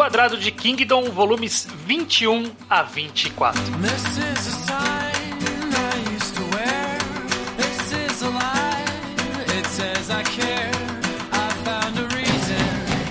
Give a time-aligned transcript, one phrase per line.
[0.00, 3.60] Reenquadrado de Kingdom, volumes 21 a 24.
[3.82, 6.98] This is a sign I used to wear.
[7.58, 9.58] This is a lie.
[9.58, 10.70] It says I care.
[11.30, 12.56] I found a reason.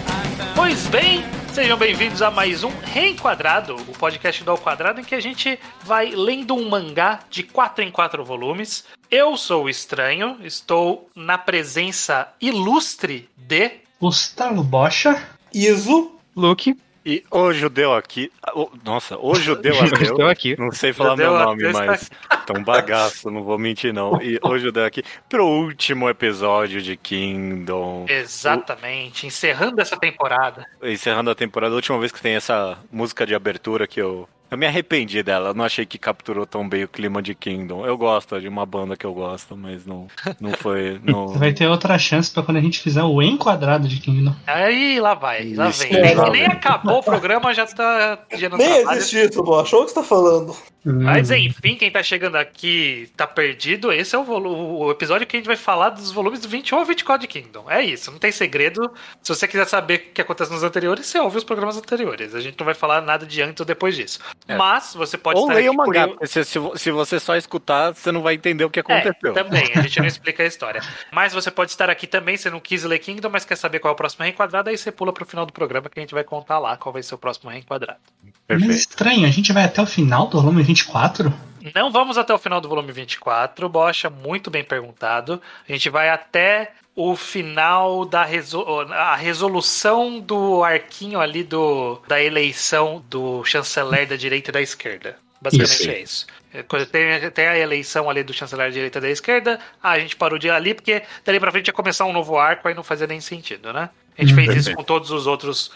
[0.08, 1.24] I found Pois bem,
[1.54, 5.60] sejam bem-vindos a mais um Reenquadrado, o podcast do Ao Quadrado, em que a gente
[5.84, 8.84] vai lendo um mangá de 4 em 4 volumes.
[9.12, 13.74] Eu sou o Estranho, estou na presença ilustre de.
[14.02, 15.24] Gustavo Bocha.
[15.54, 16.19] Iso.
[16.36, 16.76] Luke.
[17.06, 18.30] E o judeu aqui.
[18.54, 20.28] o- Nossa, o judeu ateu.
[20.28, 20.56] aqui.
[20.60, 22.12] Não sei falar Judeu meu nome, mas
[22.46, 24.22] tão bagaço, não vou mentir não.
[24.22, 28.06] E o judeu aqui pro último episódio de Kingdom.
[28.10, 30.66] Exatamente, encerrando essa temporada.
[30.84, 34.28] Encerrando a temporada, a última vez que tem essa música de abertura que eu.
[34.52, 37.86] Eu me arrependi dela, eu não achei que capturou tão bem o clima de Kingdom.
[37.86, 40.08] Eu gosto de uma banda que eu gosto, mas não,
[40.40, 41.00] não foi.
[41.06, 41.28] Não...
[41.28, 44.36] Você vai ter outra chance pra quando a gente fizer o enquadrado de Kingdom.
[44.48, 45.92] Aí lá vai, lá Isso, vem.
[46.02, 46.52] Nem, lá nem vem.
[46.52, 48.98] acabou o programa, já tá gerando Nem trabalho.
[49.00, 49.76] existe isso, Bocha.
[49.76, 50.56] Olha o que você tá falando.
[50.84, 51.36] Mas Hum.
[51.36, 53.92] enfim, quem tá chegando aqui tá perdido.
[53.92, 56.84] Esse é o, volu- o episódio que a gente vai falar dos volumes 21 a
[56.86, 57.70] 24 de Kingdom.
[57.70, 58.90] É isso, não tem segredo.
[59.22, 62.34] Se você quiser saber o que acontece nos anteriores, você ouve os programas anteriores.
[62.34, 64.20] A gente não vai falar nada de antes ou depois disso.
[64.48, 64.56] É.
[64.56, 66.90] Mas você pode Ou estar leia o aqui por mangá, porque se, se vo- se
[66.90, 69.32] você só escutar, você não vai entender o que É, aconteceu.
[69.34, 70.82] também, a gente não explica a história.
[71.12, 73.92] Mas você pode estar aqui também, você não quis ler Kingdom, mas quer saber qual
[73.92, 76.24] é o próximo reenquadrado, aí você pula pro final do programa que a gente vai
[76.24, 78.00] contar lá qual vai ser o próximo reenquadrado.
[78.24, 78.72] Mas Perfeito.
[78.74, 81.32] estranho, a gente vai até o final do volume 24?
[81.76, 85.40] Não vamos até o final do volume 24, Bocha, muito bem perguntado.
[85.68, 92.22] A gente vai até o final da resol a resolução do arquinho ali do, da
[92.22, 95.18] eleição do chanceler da direita e da esquerda.
[95.42, 95.90] Basicamente Isso.
[95.90, 96.28] é isso.
[96.54, 99.98] É, Quando tem, tem a eleição ali do chanceler da direita e da esquerda, a
[99.98, 102.74] gente parou de ir ali, porque dali pra frente ia começar um novo arco, aí
[102.74, 103.90] não fazia nem sentido, né?
[104.20, 104.76] A gente Hum, fez isso perfeito.
[104.78, 105.72] com todos os outros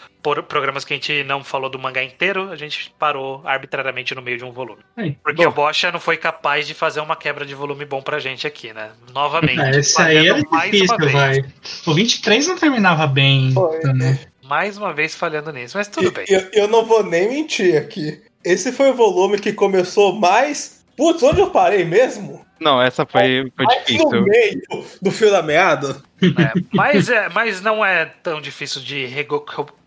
[0.48, 4.38] programas que a gente não falou do mangá inteiro, a gente parou arbitrariamente no meio
[4.38, 4.80] de um volume.
[4.96, 5.16] Aí.
[5.22, 8.46] Porque o Bocha não foi capaz de fazer uma quebra de volume bom pra gente
[8.46, 8.90] aqui, né?
[9.12, 9.60] Novamente.
[9.60, 11.44] É, esse aí era difícil, vai.
[11.86, 13.52] O 23 não terminava bem.
[13.52, 13.80] Foi.
[13.94, 14.18] né?
[14.44, 16.24] Mais uma vez falhando nisso, mas tudo bem.
[16.28, 18.20] Eu, eu não vou nem mentir aqui.
[18.44, 20.84] Esse foi o volume que começou mais.
[20.96, 22.44] Putz, onde eu parei mesmo?
[22.60, 24.22] Não, essa foi, foi Mais no difícil.
[24.22, 24.62] meio
[25.02, 26.00] do fio da meada.
[26.38, 29.04] É, mas, é, mas não é tão difícil de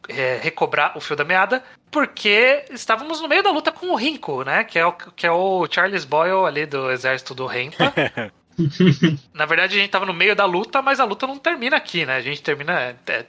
[0.10, 4.44] é, recobrar o fio da meada, porque estávamos no meio da luta com o Rinko,
[4.44, 4.64] né?
[4.64, 7.94] Que é o, que é o Charles Boyle ali do exército do Rempa.
[9.34, 12.06] Na verdade, a gente tava no meio da luta, mas a luta não termina aqui,
[12.06, 12.16] né?
[12.16, 12.96] A gente termina.
[13.08, 13.26] é,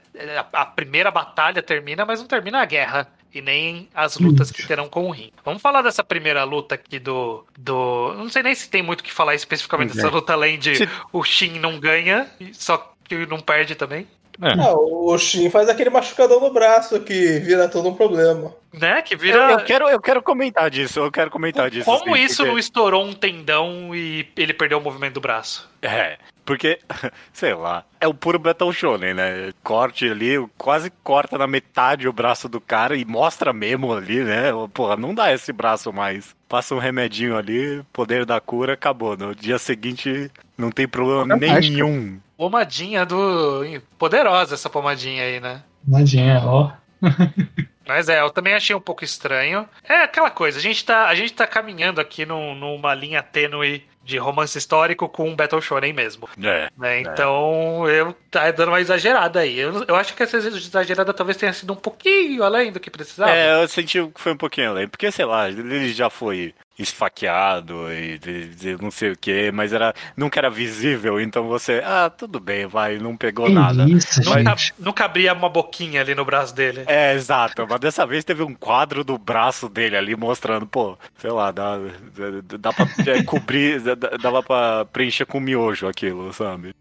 [0.52, 3.06] a, primeira batalha termina, mas não termina a guerra.
[3.32, 5.30] E nem as lutas que terão com o Rin.
[5.44, 7.44] Vamos falar dessa primeira luta aqui do.
[7.58, 10.76] do não sei nem se tem muito o que falar especificamente dessa luta, além de
[10.76, 14.06] Se- o Shin não ganha, só que não perde também.
[14.40, 14.52] É.
[14.52, 18.54] Ah, o Shin faz aquele machucadão no braço que vira todo um problema.
[18.72, 19.02] Né?
[19.02, 19.50] Que Eu, vira.
[19.50, 21.86] eu quero, eu quero comentar disso, eu quero comentar disso.
[21.86, 25.68] Como sim, isso porque- não estourou um tendão e ele perdeu o movimento do braço?
[25.82, 26.78] É, porque,
[27.32, 29.50] sei lá, é o puro Battle Shonen, né?
[29.64, 34.52] Corte ali, quase corta na metade o braço do cara e mostra mesmo ali, né?
[34.72, 36.36] Porra, não dá esse braço mais.
[36.48, 39.16] Passa um remedinho ali, poder da cura, acabou.
[39.16, 41.74] No dia seguinte não tem problema Fantástico.
[41.74, 42.20] nenhum.
[42.38, 43.62] Pomadinha do.
[43.98, 45.60] Poderosa essa pomadinha aí, né?
[45.86, 46.70] Imagina, ó.
[47.86, 49.68] Mas é, eu também achei um pouco estranho.
[49.82, 53.82] É aquela coisa, a gente tá, a gente tá caminhando aqui num- numa linha tênue
[54.04, 56.28] de romance histórico com um Battle Shonen mesmo.
[56.42, 56.68] É.
[56.78, 57.00] né?
[57.00, 59.58] Então, eu tá dando uma exagerada aí.
[59.58, 63.30] Eu, eu acho que essa exagerada talvez tenha sido um pouquinho além do que precisava.
[63.32, 64.86] É, eu senti que foi um pouquinho além.
[64.86, 69.72] Porque, sei lá, ele já foi esfaqueado e de- de não sei o que, mas
[69.72, 73.84] era, nunca era visível, então você, ah, tudo bem, vai, não pegou Que nada.
[73.88, 74.74] isso, Nunca, gente.
[74.78, 76.84] nunca abria uma boquinha ali no braço dele.
[76.86, 77.66] É, exato.
[77.68, 81.76] Mas dessa vez teve um quadro do braço dele ali mostrando, pô, sei lá, dá,
[81.78, 86.74] dá, dá pra é, cobrir, dá- dava pra preencher com miojo aquilo, sabe?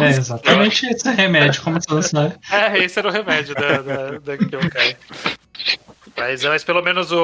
[0.00, 2.34] É exatamente esse remédio, como você sabe.
[2.50, 4.96] É, esse era o remédio da, da, da Kyokai.
[6.16, 7.18] Mas, mas pelo menos o,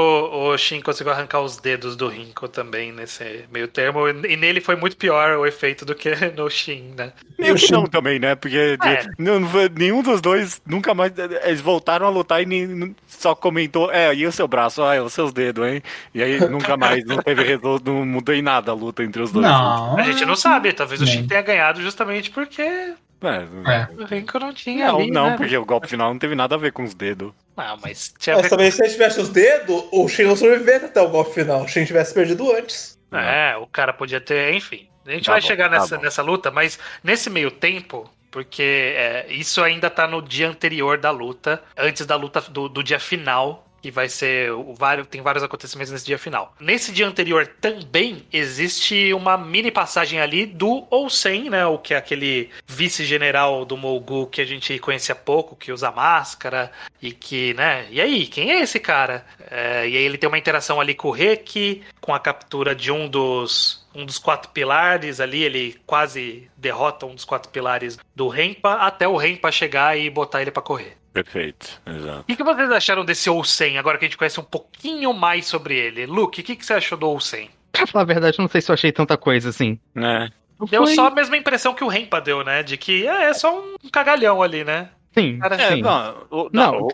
[0.51, 4.07] o Shin conseguiu arrancar os dedos do Rinko também nesse meio termo.
[4.09, 7.13] E nele foi muito pior o efeito do que no Shin, né?
[7.39, 8.35] Meio que não também, né?
[8.35, 9.07] Porque É.
[9.19, 11.13] não, não foi- nenhum dos dois nunca mais.
[11.45, 14.83] Eles voltaram a lutar e nem, só comentou, é, e o seu braço?
[14.83, 15.83] Ah, é os seus dedos, hein?
[16.15, 19.33] E aí nunca mais, não teve resol- não mudou em nada a luta entre os
[19.33, 19.47] dois.
[19.47, 19.97] Não.
[19.99, 21.07] A gente não sabe, talvez o.
[21.07, 22.93] Shin tenha ganhado justamente porque
[23.23, 23.89] É, É.
[24.03, 25.37] o Rinko não tinha Não, ali, não, né?
[25.37, 27.33] porque o golpe final não teve nada a ver com os dedos.
[27.57, 30.87] Não, mas tinha Mas ver também, se ele tivesse os dedos, o Shin não sobreviveria
[30.87, 31.63] até o golpe final.
[31.63, 32.99] O Shin tivesse perdido antes.
[33.13, 34.89] É, o cara podia ter, enfim.
[35.07, 36.03] A gente Tá vai bom, chegar tá nessa, bom.
[36.03, 41.11] nessa luta, mas nesse meio tempo, porque é, isso ainda tá no dia anterior da
[41.11, 43.67] luta, antes da luta do, do dia final.
[43.83, 44.53] Que vai ser.
[44.53, 46.55] O, vários, tem vários acontecimentos nesse dia final.
[46.61, 51.67] Nesse dia anterior também existe uma mini passagem ali do Olsen, né?
[51.67, 56.71] O que é aquele vice-general do Molgu que a gente conhecia pouco, que usa máscara
[57.01, 57.87] e que, né?
[57.91, 59.27] E aí, quem é esse cara?
[59.51, 62.91] É, e aí ele tem uma interação ali com o Reki, com a captura de
[62.91, 68.29] um dos um dos quatro pilares ali, ele quase derrota um dos quatro pilares do
[68.29, 70.97] Renpa, até o Renpa chegar e botar ele pra correr.
[71.13, 72.21] Perfeito, exato.
[72.21, 75.77] O que, vocês acharam desse Olsen, agora que a gente conhece um pouquinho mais sobre
[75.77, 76.07] ele?
[76.07, 77.51] Luke, o que, que você achou do Olsen?
[77.71, 79.79] Pra falar a verdade, eu não sei se eu achei tanta coisa assim.
[79.95, 80.31] Né?
[80.71, 82.63] Deu Foi- só a mesma impressão que o Renpa deu, né?
[82.63, 84.91] De que é, é só um cagalhão ali, né?
[85.13, 85.83] Sim, Cara, É, sim.
[85.83, 86.89] não, o, Não, não,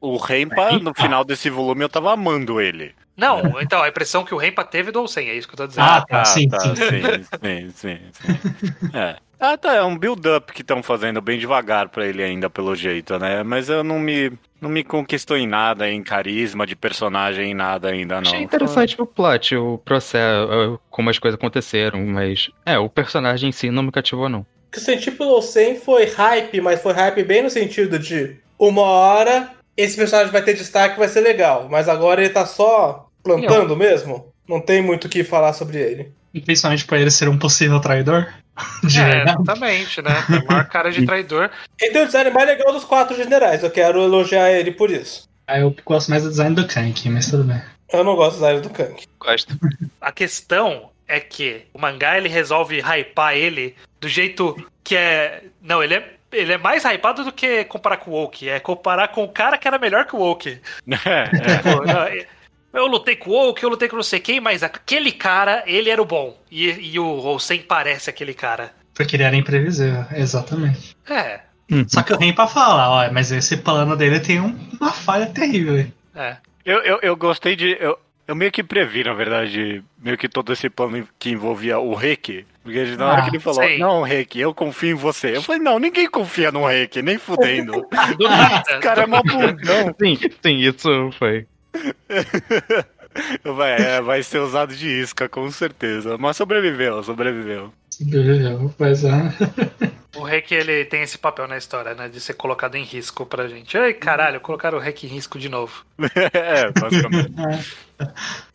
[0.00, 2.94] o, o Rempa, no final desse volume, eu tava amando ele.
[3.16, 5.66] Não, então, a impressão que o Renpa teve do Olsen, é isso que eu tô
[5.66, 5.84] dizendo.
[5.84, 6.74] Ah, tá, sim, tá, sim.
[6.76, 8.88] sim, sim, sim, sim.
[8.92, 9.16] É.
[9.44, 13.18] Ah, tá, é um build-up que estão fazendo bem devagar pra ele ainda, pelo jeito,
[13.18, 13.42] né?
[13.42, 14.30] Mas eu não me,
[14.60, 18.30] não me conquistou em nada, em carisma de personagem, em nada ainda, não.
[18.30, 23.52] Achei interessante o plot, o processo, como as coisas aconteceram, mas é, o personagem em
[23.52, 24.42] si não me cativou, não.
[24.42, 28.36] O que eu senti pelo Olsen foi hype, mas foi hype bem no sentido de
[28.56, 31.66] uma hora esse personagem vai ter destaque, vai ser legal.
[31.68, 34.32] Mas agora ele tá só plantando mesmo.
[34.48, 36.12] Não tem muito o que falar sobre ele.
[36.34, 38.26] E principalmente pra ele ser um possível traidor.
[38.84, 39.30] De É, verdade.
[39.42, 40.24] exatamente, né?
[40.26, 41.50] Tem maior cara de traidor.
[41.80, 43.62] Ele tem o design mais legal dos quatro generais.
[43.62, 45.28] Eu quero elogiar ele por isso.
[45.46, 47.60] Aí eu gosto mais do design do Kank, mas tudo bem.
[47.92, 48.94] Eu não gosto do design do Kang.
[49.18, 49.58] Gosto.
[50.00, 55.44] A questão é que o mangá ele resolve hypar ele do jeito que é.
[55.60, 56.12] Não, ele é.
[56.30, 58.48] Ele é mais hypado do que comparar com o Woke.
[58.48, 60.58] É comparar com o cara que era melhor que o Woke.
[61.04, 62.26] É, é.
[62.72, 65.90] Eu lutei com o Woke, eu lutei com não sei quem, mas aquele cara, ele
[65.90, 66.36] era o bom.
[66.50, 68.72] E, e o Olsen parece aquele cara.
[68.94, 70.96] Porque ele era imprevisível, exatamente.
[71.08, 71.40] É,
[71.88, 75.26] Só que eu venho pra falar, ó, mas esse plano dele tem um- uma falha
[75.26, 75.74] terrível.
[75.74, 75.92] aí.
[76.14, 76.36] é.
[76.64, 77.76] Eu, eu, eu gostei de.
[77.80, 77.98] Eu,
[78.28, 82.46] eu meio que previ, na verdade, meio que todo esse plano que envolvia o Reiki.
[82.62, 83.78] Porque na hora Ah, que ele falou, sei.
[83.78, 85.36] não, Reiki, eu confio em você.
[85.36, 87.72] Eu falei, não, ninguém confia no Reiki, nem fudendo.
[88.16, 88.62] Do nada.
[88.70, 89.92] Esse cara é mó bundão.
[90.00, 91.46] Sim, sim, isso foi.
[93.44, 96.16] Vai, é, vai ser usado de isca, com certeza.
[96.16, 97.72] Mas sobreviveu, sobreviveu.
[97.90, 99.10] Sobreviveu, Pois é.
[100.14, 102.06] O Reiki, ele tem esse papel na história, né?
[102.06, 103.78] De ser colocado em risco pra gente.
[103.78, 105.86] Ai, caralho, colocaram o Reiki em risco de novo.
[106.34, 107.32] é, basicamente.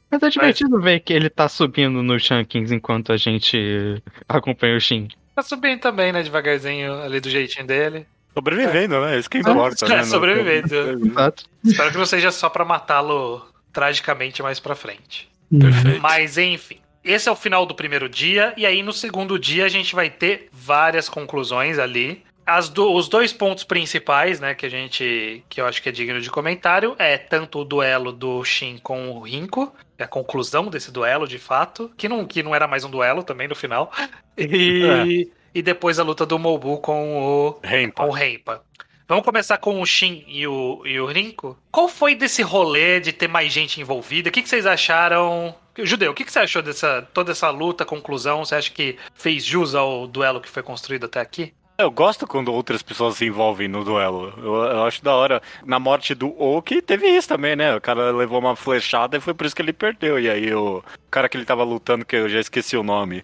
[0.09, 4.79] Mas é divertido ver que ele tá subindo nos rankings enquanto a gente acompanha o
[4.79, 5.07] Shin.
[5.35, 6.21] Tá subindo também, né?
[6.21, 8.05] Devagarzinho ali do jeitinho dele.
[8.37, 9.17] Sobrevivendo, né?
[9.17, 10.03] Isso que importa, É, né?
[10.03, 11.07] sobrevivendo.
[11.07, 11.43] Exato.
[11.63, 13.43] Espero que não seja só pra matá-lo
[13.73, 15.27] tragicamente mais pra frente.
[15.59, 16.01] Perfeito.
[16.01, 19.69] Mas enfim, esse é o final do primeiro dia, e aí no segundo dia a
[19.69, 22.23] gente vai ter várias conclusões ali.
[22.45, 25.43] As do- os dois pontos principais, né, que a gente.
[25.49, 29.09] que eu acho que é digno de comentário, é tanto o duelo do Shin com
[29.11, 32.85] o Rinko, é a conclusão desse duelo, de fato, que não, que não era mais
[32.85, 33.91] um duelo também no final.
[34.37, 38.03] E, e depois a luta do Mobu com o Rempa.
[38.03, 38.61] com o Renpa.
[39.07, 41.57] Vamos começar com o Shin e o, e o Rinko.
[41.71, 44.29] Qual foi desse rolê de ter mais gente envolvida?
[44.29, 45.55] O que, que vocês acharam?
[45.79, 48.45] Judeu, o que, que você achou dessa toda essa luta, conclusão?
[48.45, 51.53] Você acha que fez jus ao duelo que foi construído até aqui?
[51.77, 54.33] Eu gosto quando outras pessoas se envolvem no duelo.
[54.37, 55.41] Eu, eu acho da hora.
[55.63, 57.75] Na morte do Oki, teve isso também, né?
[57.75, 60.19] O cara levou uma flechada e foi por isso que ele perdeu.
[60.19, 63.23] E aí o cara que ele tava lutando, que eu já esqueci o nome,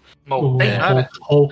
[1.28, 1.48] O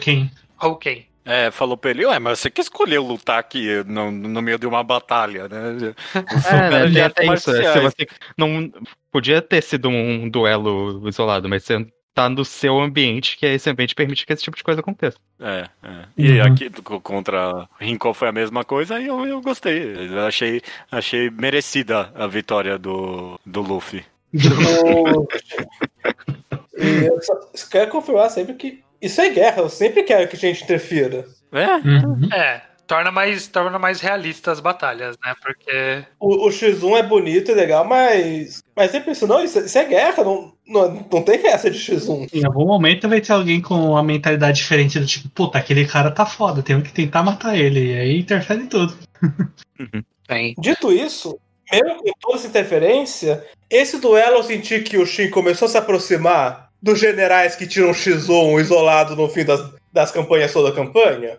[0.63, 0.69] Né?
[0.69, 1.07] Houken.
[1.25, 4.67] é, falou pra ele, ué, mas você que escolheu lutar aqui no, no meio de
[4.67, 5.95] uma batalha, né?
[6.15, 7.51] É, né, tem isso.
[7.53, 8.71] Se marciais." você não
[9.11, 13.95] podia ter sido um duelo isolado, mas você tá no seu ambiente, que esse ambiente
[13.95, 15.17] permite que esse tipo de coisa aconteça.
[15.41, 16.05] É, é.
[16.19, 16.47] E Uhum.
[16.47, 19.95] aqui co- contra Rinko foi a mesma coisa e eu, eu gostei.
[20.11, 24.05] Eu achei, achei merecida a vitória do, do Luffy.
[24.35, 24.39] E
[27.07, 29.63] eu só só quero confirmar sempre que isso é guerra.
[29.63, 31.27] Eu sempre quero que a gente interfira.
[31.53, 31.75] É?
[31.77, 32.33] Uhum.
[32.33, 35.35] É, torna mais, torna mais realista as batalhas, né?
[35.43, 36.05] Porque.
[36.21, 38.63] O, o X1 é bonito e legal, mas.
[38.77, 42.29] Mas sempre isso, não, isso, isso é guerra, não, não, não tem essa de X1.
[42.33, 46.11] Em algum momento vai ter alguém com uma mentalidade diferente do tipo, puta, aquele cara
[46.11, 47.93] tá foda, tenho que tentar matar ele.
[47.93, 48.97] E aí interfere em tudo.
[50.27, 50.55] Tem.
[50.59, 51.39] Dito isso,
[51.71, 55.79] mesmo com toda essa interferência, esse duelo eu senti que o Shin começou a se
[55.79, 61.39] aproximar dos generais que tiram X1 isolado no fim das, das campanhas toda a campanha.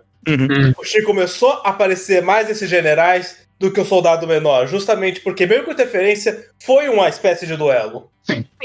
[0.77, 5.45] O Shin começou a aparecer mais esses generais do que o soldado menor, justamente porque,
[5.45, 8.09] mesmo com interferência, foi uma espécie de duelo.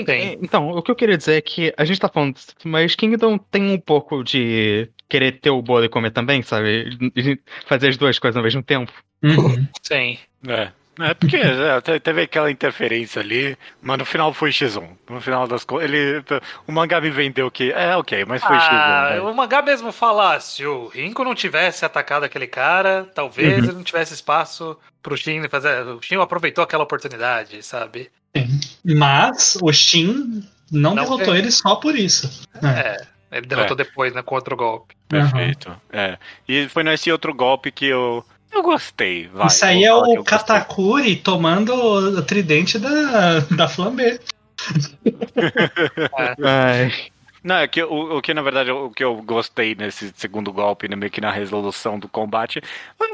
[0.05, 0.39] Tem.
[0.41, 3.39] Então, o que eu queria dizer é que a gente tá falando, disso, mas Kingdom
[3.39, 6.97] tem um pouco de querer ter o bolo e comer também, sabe?
[7.67, 8.93] Fazer as duas coisas ao mesmo tempo.
[9.23, 9.67] Uhum.
[9.83, 10.19] Sim.
[10.47, 10.71] É.
[11.01, 14.89] É, porque é, te- teve aquela interferência ali, mas no final foi X1.
[15.09, 16.23] No final das contas, ele.
[16.67, 17.71] O mangá me vendeu que.
[17.73, 19.15] É, ok, mas foi Ah, X1.
[19.15, 19.21] né?
[19.21, 23.65] o mangá mesmo fala, se o Rinko não tivesse atacado aquele cara, talvez Uhum.
[23.65, 25.83] ele não tivesse espaço pro Shin fazer.
[25.87, 28.11] O Shin aproveitou aquela oportunidade, sabe?
[28.85, 31.37] Mas o Shin não, Não derrotou tem.
[31.37, 32.43] ele só por isso.
[32.63, 32.69] É.
[33.31, 33.37] É.
[33.39, 34.95] Ele derrotou depois, né, com outro golpe.
[35.07, 35.71] Perfeito.
[35.93, 36.17] É.
[36.49, 38.25] E foi nesse outro golpe que eu.
[38.53, 39.29] Eu gostei.
[39.29, 40.25] Vai, Isso aí é o.
[40.25, 44.19] Katakuri tomando o tridente da, da Flambé.
[46.43, 46.93] Ai,
[47.43, 50.89] Não, é que o, o que na verdade o que eu gostei nesse segundo golpe,
[50.89, 52.61] né, meio que na resolução do combate,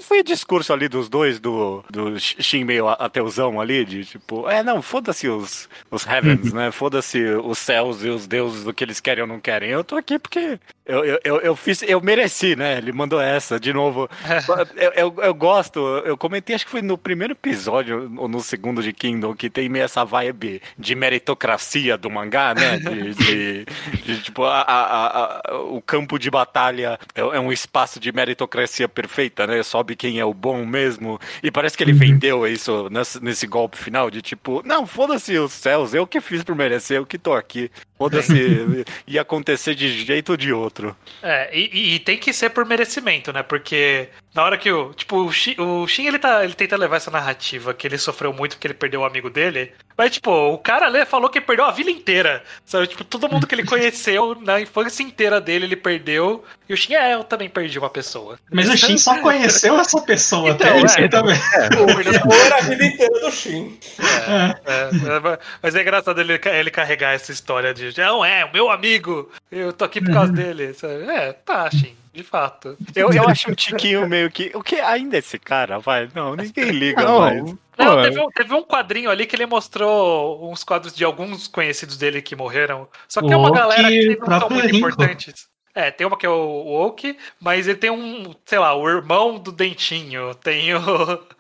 [0.03, 4.63] foi o discurso ali dos dois, do, do Shin meio ateuzão ali, de tipo, é,
[4.63, 6.71] não, foda-se os, os Heavens, né?
[6.71, 9.71] Foda-se os céus e os deuses, o que eles querem ou não querem.
[9.71, 12.79] Eu tô aqui porque eu, eu, eu, eu fiz, eu mereci, né?
[12.79, 14.09] Ele mandou essa de novo.
[14.77, 18.83] Eu, eu, eu gosto, eu comentei, acho que foi no primeiro episódio ou no segundo
[18.83, 22.79] de Kingdom, que tem meio essa vibe de meritocracia do mangá, né?
[22.79, 23.65] De, de-
[24.05, 28.89] de, tipo, a, a- a- o campo de batalha é, é um espaço de meritocracia
[28.89, 29.63] perfeita, né?
[29.63, 31.19] Sobe quem é o bom mesmo.
[31.43, 35.53] E parece que ele vendeu isso nesse, nesse golpe final, de tipo, não, foda-se os
[35.53, 37.71] céus, eu que fiz por merecer, eu que tô aqui.
[37.97, 40.74] Foda-se, ia acontecer de jeito ou de outro.
[41.23, 43.43] É, e, e- e tem que ser por merecimento, né?
[43.43, 44.93] Porque na hora que o.
[44.93, 48.33] Tipo, o Shin, o Shin ele, tá, ele tenta levar essa narrativa que ele sofreu
[48.33, 49.73] muito porque ele perdeu o amigo dele.
[49.97, 52.43] Mas, tipo, o cara ali falou que ele perdeu a vida inteira.
[52.65, 52.89] Sabe?
[52.89, 56.45] Tipo, todo mundo que ele conheceu na infância inteira dele, ele perdeu.
[56.69, 58.37] E o Shin, é, eu também perdi uma pessoa.
[58.51, 61.09] Mas o Shin só conheceu essa pessoa Então, até isso é.
[61.09, 61.37] também.
[61.37, 63.79] O amor a vida inteira do Shin.
[64.01, 67.97] É, é, mas é engraçado ele, ele carregar essa história de.
[67.97, 70.75] Não, é, o meu amigo, eu tô aqui por causa dele.
[70.75, 71.05] sabe?
[71.05, 72.79] É, tá, Shin, de fato.
[72.95, 74.53] Eu, eu acho um tiquinho meio que.
[74.55, 76.09] O que ainda esse cara, vai?
[76.15, 77.55] Não, ninguém liga Não, mais.
[77.77, 81.99] Não, teve, um, teve um quadrinho ali que ele mostrou uns quadros de alguns conhecidos
[81.99, 82.89] dele que morreram.
[83.09, 85.49] Só que é uma O galera Oki, que não são muito importantes.
[85.75, 88.89] É, tem uma que é o, o Oki, mas ele tem um, sei lá, o
[88.89, 90.35] irmão do Dentinho.
[90.37, 90.81] Tem o.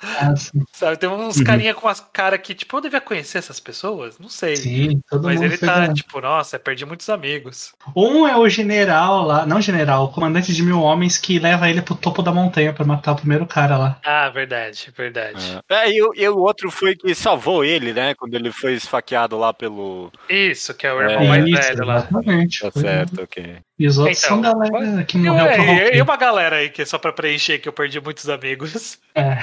[0.03, 0.35] Ah,
[0.73, 1.45] Sabe, tem uns Uhum.
[1.45, 4.19] carinha com umas cara que, tipo, eu devia conhecer essas pessoas?
[4.19, 4.57] Não sei.
[4.57, 7.73] sim, todo Mas mundo ele tá, a- tipo, nossa, perdi muitos amigos.
[7.97, 11.81] Um é o general lá, não general, o comandante de mil homens que leva ele
[11.83, 14.01] pro topo da montanha pra matar o primeiro cara lá.
[14.05, 15.61] Ah, verdade, verdade.
[15.69, 18.15] É, e, o- e o outro foi que salvou ele, né?
[18.15, 20.11] Quando ele foi esfaqueado lá pelo.
[20.29, 21.97] Isso, que é o É, irmão mais Isso, velho lá.
[21.99, 22.61] exatamente.
[22.61, 23.59] Tá certo, ok.
[23.79, 25.65] E os outros Então, são galera que morreu por
[25.95, 28.99] e, e uma galera aí que é só pra preencher que eu perdi muitos amigos.
[29.17, 29.39] É.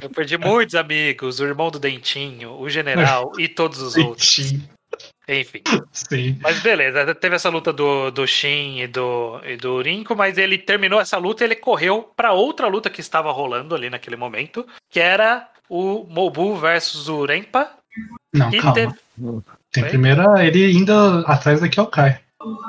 [0.00, 4.28] Eu perdi muitos amigos, o irmão do Dentinho, o general e todos os outros.
[4.28, 4.62] Sim,
[5.28, 5.62] Enfim.
[5.92, 6.38] sim.
[6.40, 10.56] Mas beleza, teve essa luta do, do Shin e do, e do Rinko, mas ele
[10.58, 14.64] terminou essa luta e ele correu pra outra luta que estava rolando ali naquele momento,
[14.90, 17.70] que era o Mobu versus o Renpa.
[18.32, 18.72] Não, calma.
[18.72, 18.94] teve-
[19.72, 20.92] Tem primeiro ele indo
[21.26, 22.20] atrás da Kyokai.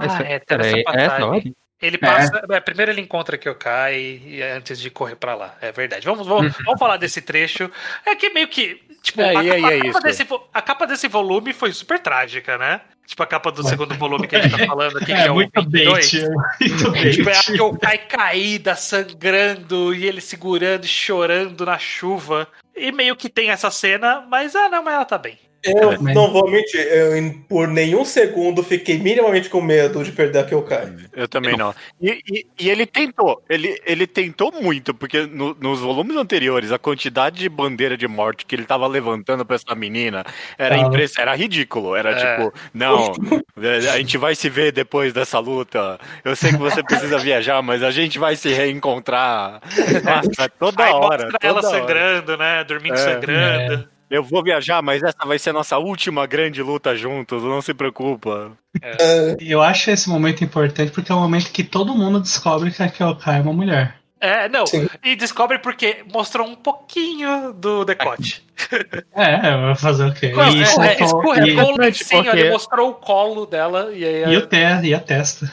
[0.01, 1.55] Essa, é, pera, essa é passagem.
[1.81, 2.41] Ele passa.
[2.49, 5.55] é, primeiro ele encontra Kyokai e antes de correr pra lá.
[5.61, 6.05] É verdade.
[6.05, 7.69] Vamos, vamos, vamos falar desse trecho.
[8.05, 8.81] É que meio que.
[9.01, 11.73] Tipo, É, a, e aí, capa, é a capa desse, a capa desse volume foi
[11.73, 12.79] super trágica, né?
[13.05, 15.31] Tipo, a capa do segundo volume que a gente tá falando aqui, que É, é
[15.31, 16.11] o muito 22.
[16.13, 16.29] bait.
[16.61, 17.15] Muito bait.
[17.17, 22.47] Tipo, é a Kyokai caída, sangrando, e ele segurando e chorando na chuva.
[22.73, 25.37] E meio que tem essa cena, mas ah, não, mas ela tá bem.
[25.63, 27.13] Eu Mas- não vou mentir, eu
[27.47, 30.93] por nenhum segundo fiquei minimamente com medo de perder a Kyokai.
[31.13, 31.73] Eu também não.
[32.01, 36.77] E, e- e ele tentou, ele, ele tentou muito, porque no- nos volumes anteriores, a
[36.79, 40.25] quantidade de bandeira de morte que ele tava levantando pra essa menina
[40.57, 41.17] era, impress...
[41.17, 41.95] era ridículo.
[41.95, 42.15] Era É.
[42.35, 43.13] tipo, não,
[43.61, 45.99] é, a gente vai se ver depois dessa luta.
[46.25, 49.61] Eu sei que você precisa viajar, mas a gente vai se reencontrar.
[50.03, 51.23] Nossa, toda Aí hora.
[51.23, 51.79] mostra ela toda hora.
[51.79, 52.63] sangrando, né?
[52.65, 52.97] Dormindo É.
[52.97, 53.92] sangrando.
[54.13, 57.73] Eu vou viajar, mas essa vai ser a nossa última grande luta juntos, não se
[57.73, 58.51] preocupa.
[59.39, 62.89] Eu acho esse momento importante porque é o momento que todo mundo descobre que a
[62.89, 64.02] Kyokai é uma mulher.
[64.25, 64.65] É, não.
[64.65, 64.87] Sim.
[65.03, 68.41] E descobre porque mostrou um pouquinho do decote.
[69.15, 70.31] É, vai fazer o quê?
[70.31, 73.89] Não, E é, soltou- é, escorregou o e- lencinho, porque- ele mostrou o colo dela
[73.93, 75.51] e aí e, o te, e a testa.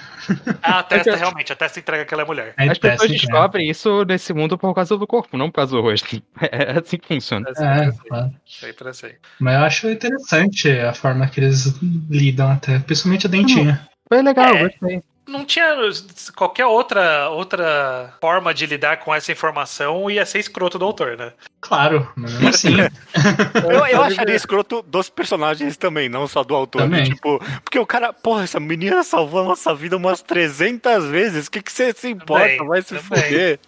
[0.62, 2.52] a, a testa, realmente, a testa entrega aquela mulher.
[2.56, 3.26] A As testa pessoas entrega.
[3.32, 6.22] descobrem isso nesse mundo por causa do corpo, não por causa do rosto.
[6.52, 7.48] É assim que funciona.
[7.56, 8.30] É, claro.
[8.46, 9.10] Sempre assim.
[9.40, 11.74] Mas eu acho interessante a forma que eles
[12.08, 13.88] lidam até, principalmente a dentinha.
[14.08, 14.68] Foi legal, É.
[14.68, 15.02] gostei.
[15.30, 15.74] Não tinha
[16.34, 21.32] qualquer outra, outra forma de lidar com essa informação ia ser escroto do autor, né?
[21.60, 22.76] Claro, mas assim.
[23.62, 26.82] Eu, eu acharia escroto dos personagens também, não só do autor.
[26.82, 27.04] Também.
[27.04, 31.46] Tipo, porque o cara, porra, essa menina salvou a nossa vida umas 300 vezes.
[31.46, 32.48] O que, que você se importa?
[32.48, 33.22] Também, Vai se também.
[33.22, 33.60] fuder.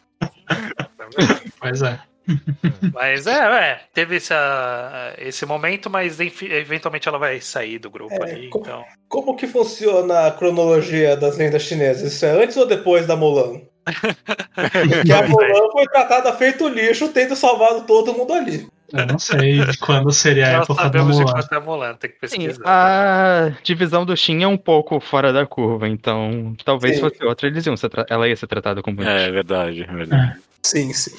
[1.60, 2.00] pois é.
[2.92, 3.32] Mas é,
[3.70, 8.60] é, teve essa, esse momento, mas eventualmente ela vai sair do grupo É, ali, co-
[8.60, 8.84] então.
[9.08, 12.12] Como que funciona a cronologia das lendas chinesas?
[12.12, 13.60] Isso é antes ou depois da Mulan?
[14.54, 18.66] Porque a Mulan foi tratada feito lixo, tendo salvado todo mundo ali.
[18.92, 21.24] Eu não sei de quando seria a época da Mulan.
[21.50, 22.62] é a Mulan, tem que Sim, pesquisar.
[22.64, 27.00] a divisão do Shin é um pouco fora da curva, então talvez Sim.
[27.00, 30.38] fosse outra, eles iam tra- ela ia ser tratada como É verdade, é verdade.
[30.64, 31.16] Sim, sim.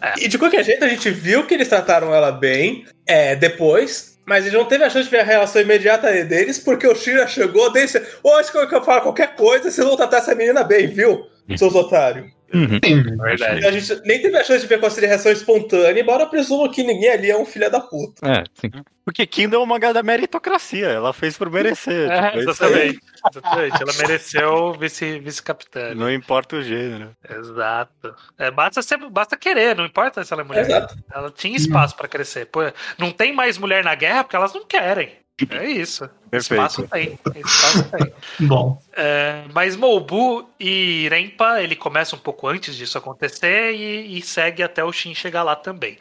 [0.00, 0.24] É.
[0.24, 4.44] E de qualquer jeito, a gente viu que eles trataram ela bem é, depois, mas
[4.44, 7.26] a gente não teve a chance de ver a reação imediata deles, porque o Shira
[7.26, 11.26] chegou, disse: Hoje que eu falo qualquer coisa, vocês vão tratar essa menina bem, viu?
[11.56, 12.30] Seus otários.
[12.54, 12.80] Uhum.
[12.84, 13.58] Sim, Verdade.
[13.58, 16.22] Então a gente nem teve a chance de ver qual seria a reação espontânea, embora
[16.24, 18.26] eu presumo que ninguém ali é um filho da puta.
[18.28, 18.70] É, sim.
[19.04, 22.10] Porque Kindle é uma da meritocracia, ela fez por merecer.
[22.10, 23.00] É, tipo, exatamente.
[23.30, 23.82] Exatamente.
[23.82, 25.94] Ela mereceu vice- vice-capitã.
[25.94, 27.10] Não importa o gênero.
[27.28, 28.14] Exato.
[28.38, 30.64] É, basta, ser, basta querer, não importa se ela é mulher.
[30.64, 30.96] Exato.
[31.12, 32.46] Ela tinha espaço pra crescer.
[32.46, 32.60] Pô,
[32.98, 35.12] não tem mais mulher na guerra porque elas não querem.
[35.50, 36.08] É isso.
[36.32, 37.32] Espaço Perfeito.
[37.32, 37.40] tem.
[37.42, 38.12] Espaço tem.
[38.46, 38.80] Bom.
[38.96, 44.62] É, mas Moubu e Rempa, ele começa um pouco antes disso acontecer e, e segue
[44.62, 45.98] até o Shin chegar lá também.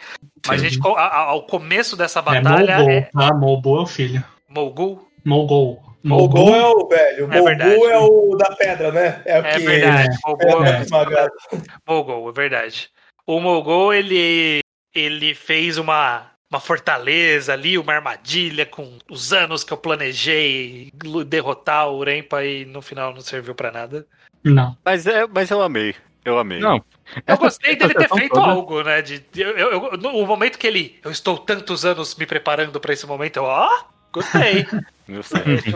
[0.47, 3.33] Mas a gente, a- a- ao começo dessa É batalha Mogul, é, tá?
[3.33, 4.23] Mogul é o filho.
[4.47, 5.07] Mogul.
[5.25, 5.83] Mogul.
[6.05, 7.39] O Gol é o velho, o É.
[7.39, 9.21] Mogul é o da pedra, né?
[9.25, 10.17] É o É que verdade.
[10.25, 11.61] Mogul é, é, é.
[11.87, 12.89] Mogul, é verdade.
[13.25, 14.59] O Mogul, ele,
[14.93, 20.91] ele fez uma, uma fortaleza ali, uma armadilha com os anos que eu planejei
[21.27, 24.05] derrotar o Rempa e no final não serviu pra nada.
[24.43, 24.77] Não.
[24.85, 25.95] Mas, é, mas eu amei.
[26.23, 26.59] Eu amei.
[26.59, 26.83] Não.
[27.27, 29.01] Eu gostei dele ter feito toda- algo, né?
[29.01, 30.99] De, eu, eu, no o momento que ele.
[31.03, 33.69] Eu estou tantos anos me preparando pra esse momento, eu, ó,
[34.13, 34.65] gostei.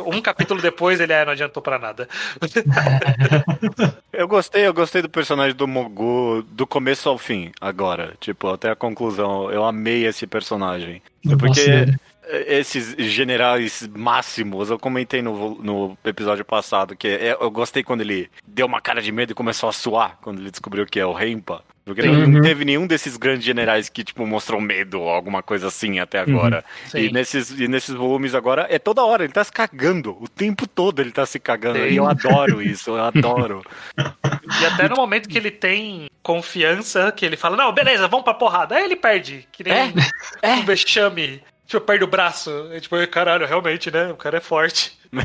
[0.05, 2.07] Um capítulo depois ele é, não adiantou pra nada.
[4.13, 8.13] Eu gostei, eu gostei do personagem do Mogu do começo ao fim, agora.
[8.19, 9.51] Tipo, até a conclusão.
[9.51, 11.01] Eu amei esse personagem.
[11.23, 11.85] Não É porque
[12.47, 18.29] esses generais máximos, eu comentei no, no episódio passado, que é- eu gostei quando ele
[18.47, 21.13] deu uma cara de medo e começou a suar quando ele descobriu que é o
[21.13, 21.63] Rempa.
[21.87, 22.41] Porque não, não Uhum.
[22.41, 26.63] teve nenhum desses grandes generais que, tipo, mostrou medo ou alguma coisa assim até agora.
[26.87, 27.11] E Sim.
[27.11, 30.17] nesses, e nesses volumes agora, é toda hora, ele tá se cagando.
[30.21, 31.79] O tempo todo ele tá se cagando.
[31.79, 31.85] Sim.
[31.87, 33.63] E eu adoro isso, eu adoro.
[33.97, 38.33] E até no momento que ele tem confiança, que ele fala, não, beleza, vamos pra
[38.33, 38.75] porrada.
[38.75, 39.47] Aí ele perde.
[39.51, 39.93] Que nem
[40.41, 41.41] É, um vexame.
[41.65, 42.69] Tipo, perde o braço.
[42.71, 44.11] É tipo, caralho, realmente, né?
[44.11, 44.97] O cara é forte.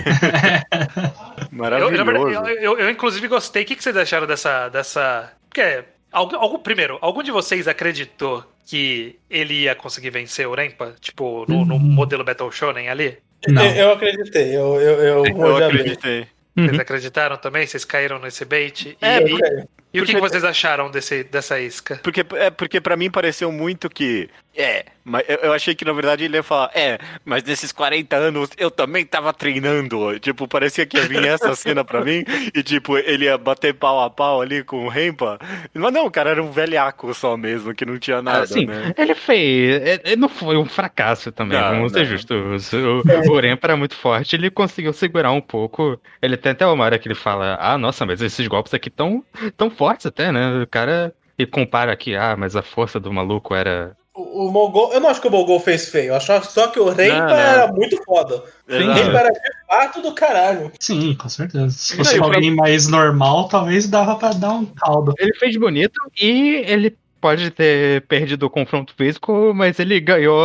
[1.52, 2.04] Eu, Maravilhoso.
[2.04, 3.62] verdade, eu, eu- eu, inclusive gostei.
[3.62, 4.68] O que, que vocês acharam dessa.
[4.68, 5.32] dessa...
[5.48, 10.94] Porque, algum, algum- primeiro, algum de vocês acreditou que ele ia conseguir vencer o Rempa?
[11.00, 13.18] Tipo, no, no modelo Battle Shonen ali?
[13.48, 13.64] Não.
[13.64, 16.26] Eu, eu acreditei, eu, eu, eu, eu acreditei.
[16.54, 17.66] Vocês acreditaram também?
[17.66, 18.90] Vocês caíram nesse bait?
[18.90, 22.00] E, É, e- E o que, porque- vocês acharam desse, dessa isca?
[22.02, 24.28] Porque, é, porque pra mim pareceu muito que.
[24.54, 28.50] É, mas eu, achei que na verdade ele ia falar, é, mas nesses 40 anos
[28.58, 30.18] eu também tava treinando.
[30.20, 32.22] Tipo, parecia que ia vir essa cena pra mim
[32.54, 35.38] e, tipo, ele ia bater pau a pau ali com o Rempa.
[35.72, 38.92] Mas não, o cara era um velhaco só mesmo, que não tinha nada, Assim, né?
[38.98, 40.00] ele fez.
[40.04, 42.70] Ele não foi um fracasso também, Não, vamos ser justos.
[42.74, 45.98] O, o Orempa era muito forte, ele conseguiu segurar um pouco.
[46.20, 49.24] Ele tem até uma hora que ele fala: Ah, nossa, mas esses golpes aqui tão,
[49.56, 50.62] tão fortes até, né?
[50.62, 51.12] O cara.
[51.38, 53.96] E compara aqui, ah, mas a força do maluco era.
[54.14, 56.78] O, o Mogol, eu não acho que o Mogol fez feio, eu acho só que
[56.78, 57.02] o Não, não.
[57.34, 58.44] era muito foda.
[58.68, 58.92] O Exato.
[58.92, 60.70] Rempa era de fato do caralho.
[60.78, 61.70] Sim, com certeza.
[61.70, 65.14] Se Não, fosse pra- alguém mais normal, talvez dava pra dar um caldo.
[65.18, 70.36] Ele fez bonito e ele pode ter perdido o confronto físico, mas ele ganhou,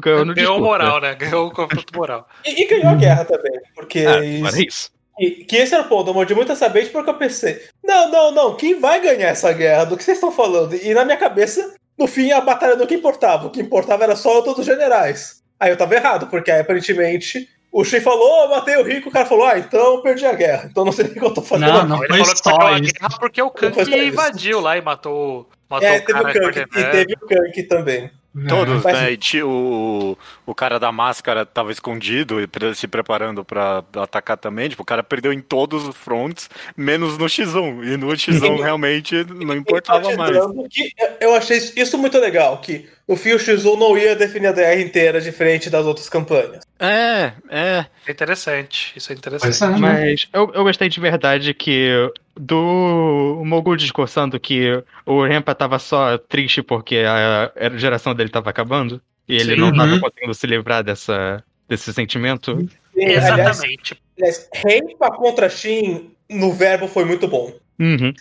[0.00, 0.60] ganhou no Ganhou discurso.
[0.62, 1.14] moral, né?
[1.16, 2.28] Ganhou o confronto moral.
[2.46, 4.90] E, e ganhou a guerra também, porque Ah, isso.
[5.16, 8.10] Que, que esse era o ponto, eu mordi muito essa vez porque eu pensei, não,
[8.10, 9.84] não, não, quem vai ganhar essa guerra?
[9.84, 10.74] Do que vocês estão falando?
[10.74, 13.46] E na minha cabeça, no fim, a batalha do que importava.
[13.46, 15.42] O que importava era só a luta dos generais.
[15.58, 19.12] Aí eu tava errado, porque aí aparentemente o Shin falou, oh, matei o rico, o
[19.12, 20.68] cara falou, ah, então eu perdi a guerra.
[20.70, 21.72] Então não sei nem o que eu tô fazendo.
[21.72, 22.92] Não, não Ele foi falou que só a isso.
[22.94, 26.58] guerra porque o Kank invadiu lá e matou, matou É, o teve cara o Kank,
[26.58, 28.10] e teve o Kank também.
[28.48, 29.12] Todos, Mas- né?
[29.12, 34.68] E o, o cara da máscara tava escondido e se preparando pra atacar também.
[34.68, 37.94] Tipo, o cara perdeu em todos os fronts, menos no X1.
[37.94, 40.36] E no X1 realmente não importava mais.
[40.70, 45.20] Que eu achei isso muito legal, que o X1 não ia definir a DR inteira
[45.20, 46.64] diferente das outras campanhas.
[46.78, 47.86] É, é.
[48.06, 48.92] É interessante.
[48.96, 49.58] Isso é interessante.
[49.58, 49.78] Pois é, né?
[49.78, 51.90] Mas eu, eu gostei de verdade que
[52.34, 58.50] do Mogul discursando que o Rempa tava só triste porque a, a geração dele tava
[58.50, 59.60] acabando e ele Sim.
[59.60, 60.00] não tava Uhum.
[60.00, 62.68] conseguindo se livrar dessa, desse sentimento.
[62.94, 63.24] E, aliás,
[63.58, 64.02] Exatamente.
[64.18, 67.52] aliás, Renpa contra Shin no verbo foi muito bom.
[67.78, 68.12] Uhum.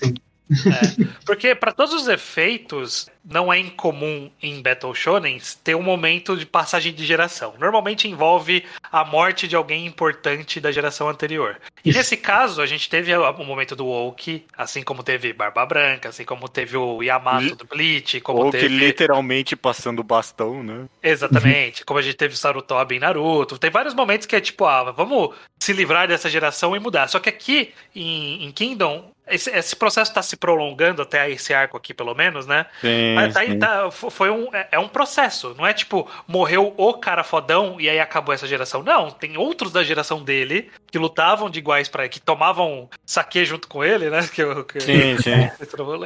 [1.25, 6.45] Porque, para todos os efeitos, não é incomum em Battle Shonens ter um momento de
[6.45, 7.55] passagem de geração.
[7.59, 11.59] Normalmente envolve a morte de alguém importante da geração anterior.
[11.83, 11.97] E Isso.
[11.97, 16.23] nesse caso, a gente teve o momento do Woke, assim como teve Barba Branca, assim
[16.23, 18.67] como teve o Yamato do Bleach, como que teve.
[18.67, 20.85] literalmente passando o bastão, né?
[21.01, 23.57] Exatamente, como a gente teve Sarutobi em Naruto.
[23.57, 27.07] Tem vários momentos que é tipo, ah, vamos se livrar dessa geração e mudar.
[27.07, 31.75] Só que aqui, em, em Kingdom, esse, esse processo tá se prolongando até esse arco
[31.75, 32.65] aqui, pelo menos, né?
[32.81, 36.73] Sim, Mas tá, tá- fo- foi um, é, é um processo, não é tipo, morreu
[36.77, 38.83] o cara fodão e aí acabou essa geração.
[38.83, 43.67] Não, tem outros da geração dele que lutavam de iguais para que tomavam saque junto
[43.67, 44.27] com ele, né?
[44.33, 45.49] Que, que- Sim, sim.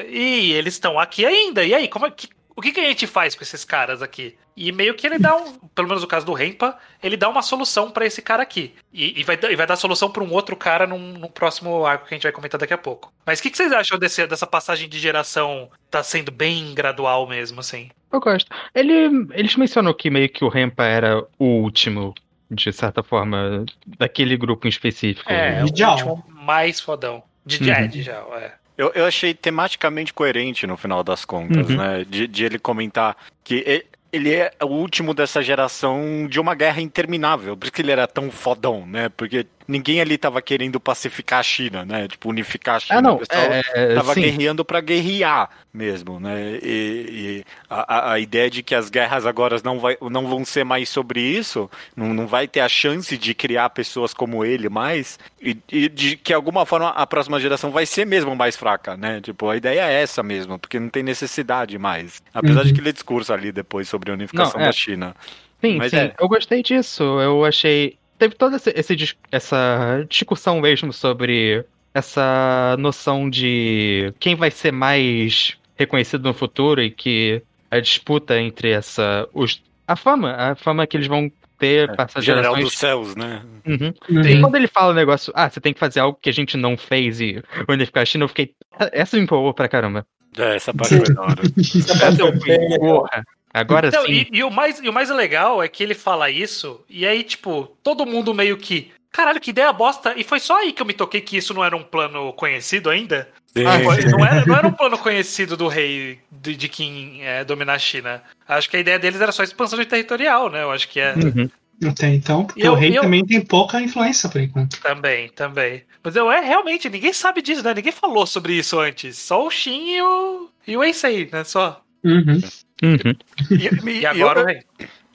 [0.07, 1.63] E eles estão aqui ainda.
[1.63, 2.29] E aí, como é que.
[2.59, 4.35] O que, que a gente faz com esses caras aqui?
[4.53, 7.41] E meio que ele dá um, pelo menos no caso do Rempa, ele dá uma
[7.41, 8.75] solução pra esse cara aqui.
[8.91, 11.85] E, e vai, dar- e vai dar solução pra um outro cara num, num próximo
[11.85, 13.13] arco que a gente vai comentar daqui a pouco.
[13.25, 17.25] Mas o que, que vocês acham desse- dessa passagem de geração tá sendo bem gradual
[17.29, 17.89] mesmo, assim?
[18.11, 18.51] Eu gosto.
[18.75, 22.13] Ele, eles mencionou que meio que o Rempa era o último,
[22.51, 23.63] de certa forma,
[23.97, 25.31] daquele grupo em específico.
[25.31, 27.23] É, o último mais fodão.
[27.45, 27.71] De Uhum.
[27.71, 28.53] é, de é.
[28.79, 31.75] Eu, eu achei tematicamente coerente no final das contas, Uhum.
[31.75, 32.05] né?
[32.07, 36.81] De, de ele comentar que e- ele é o último dessa geração de uma guerra
[36.81, 37.57] interminável.
[37.57, 39.09] Por isso que ele era tão fodão, né?
[39.09, 42.07] Porque ninguém ali tava querendo pacificar a China, né?
[42.07, 42.99] Tipo, unificar a China.
[42.99, 43.15] Ah, não.
[43.15, 44.21] O pessoal É, é, tava sim.
[44.21, 46.57] guerreando pra guerrear mesmo, né?
[46.63, 46.65] E,
[47.09, 50.89] e a, a- ideia de que as guerras agora não, vai, não vão ser mais
[50.89, 55.55] sobre isso, não, não vai ter a chance de criar pessoas como ele mais, e,
[55.71, 59.21] e de que alguma forma a próxima geração vai ser mesmo mais fraca, né?
[59.21, 62.23] Tipo, a ideia é essa mesmo, porque não tem necessidade mais.
[62.33, 62.73] Apesar de Uhum.
[62.73, 64.69] que ele discursa ali depois sobre a unificação Não, é.
[64.69, 65.15] da China.
[65.61, 65.97] Sim, Mas sim.
[65.97, 66.13] é.
[66.17, 67.03] Eu gostei disso.
[67.03, 67.98] Eu achei.
[68.19, 75.57] Teve toda esse, esse essa discussão mesmo sobre essa noção de quem vai ser mais
[75.75, 79.27] reconhecido no futuro e que a disputa entre essa.
[79.33, 82.65] Os, a fama, a fama que eles vão ter para essas General gerações.
[82.65, 83.41] dos céus, né?
[83.65, 83.93] Uhum.
[84.09, 84.21] Uhum.
[84.21, 86.57] E quando ele fala o negócio, ah, você tem que fazer algo que a gente
[86.57, 88.53] não fez e unificar a China, eu fiquei.
[88.91, 90.05] Essa me empolgou pra caramba.
[90.37, 91.41] É, essa parte foi da hora.
[91.57, 93.23] Essa eu fui, porra.
[93.53, 94.27] Agora Então, sim.
[94.31, 97.23] e, e o mais, e o mais legal é que ele fala isso, e aí,
[97.23, 98.91] tipo, todo mundo meio que.
[99.11, 100.13] Caralho, que ideia bosta.
[100.15, 102.91] E foi só aí que eu me toquei que isso não era um plano conhecido
[102.91, 103.27] ainda.
[103.57, 104.07] Sim, Ah, sim.
[104.07, 107.79] não, era, não era um plano conhecido do rei de, de quem é, dominar a
[107.79, 108.21] China.
[108.47, 110.61] Acho que a ideia deles era só expansão de territorial, né?
[110.61, 111.15] Eu acho que é.
[111.15, 111.49] Uhum.
[111.89, 114.79] Até então, porque eu- o rei eu- também tem pouca influência por enquanto.
[114.79, 115.83] Também, também.
[116.03, 117.73] Mas eu é realmente, ninguém sabe disso, né?
[117.73, 119.17] Ninguém falou sobre isso antes.
[119.17, 120.49] Só o Shin e o.
[120.67, 121.43] E o Eisei, né?
[121.43, 121.81] Só.
[122.03, 122.39] Uhum.
[122.83, 123.15] Uhum.
[123.51, 124.61] E, E agora o rei.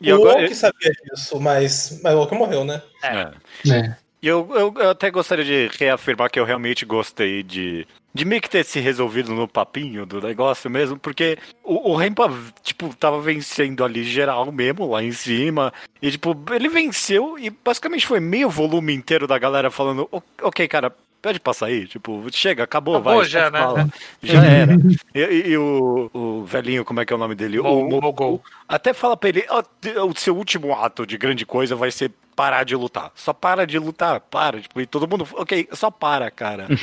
[0.03, 2.83] e o agora- Oki sabia disso, mas, mas o Oki morreu, né?
[3.03, 3.31] É.
[3.73, 3.97] É.
[4.23, 8.40] E eu, eu, eu até gostaria de reafirmar que eu realmente gostei de, de meio
[8.40, 13.20] que ter se resolvido no papinho do negócio mesmo, porque o, o Rempa, tipo, tava
[13.20, 18.49] vencendo ali geral mesmo, lá em cima, e tipo, ele venceu e basicamente foi meio
[18.49, 20.90] volume inteiro da galera falando, "O- ok, cara,
[21.24, 23.58] pode passar aí, tipo, chega, acabou, Acabou vai, já, né?
[23.58, 23.88] fala."
[24.22, 24.74] Já era.
[25.14, 27.60] E, e- e o, o velhinho, como é que é o nome dele?
[27.60, 28.42] Mo- o, Mogul.
[28.68, 32.12] até fala pra ele, "Ó, te- o seu último ato de grande coisa vai ser
[32.37, 33.10] parar de lutar.
[33.14, 34.60] Só para de lutar, para.
[34.60, 36.68] Tipo, e todo mundo, ok, só para, cara.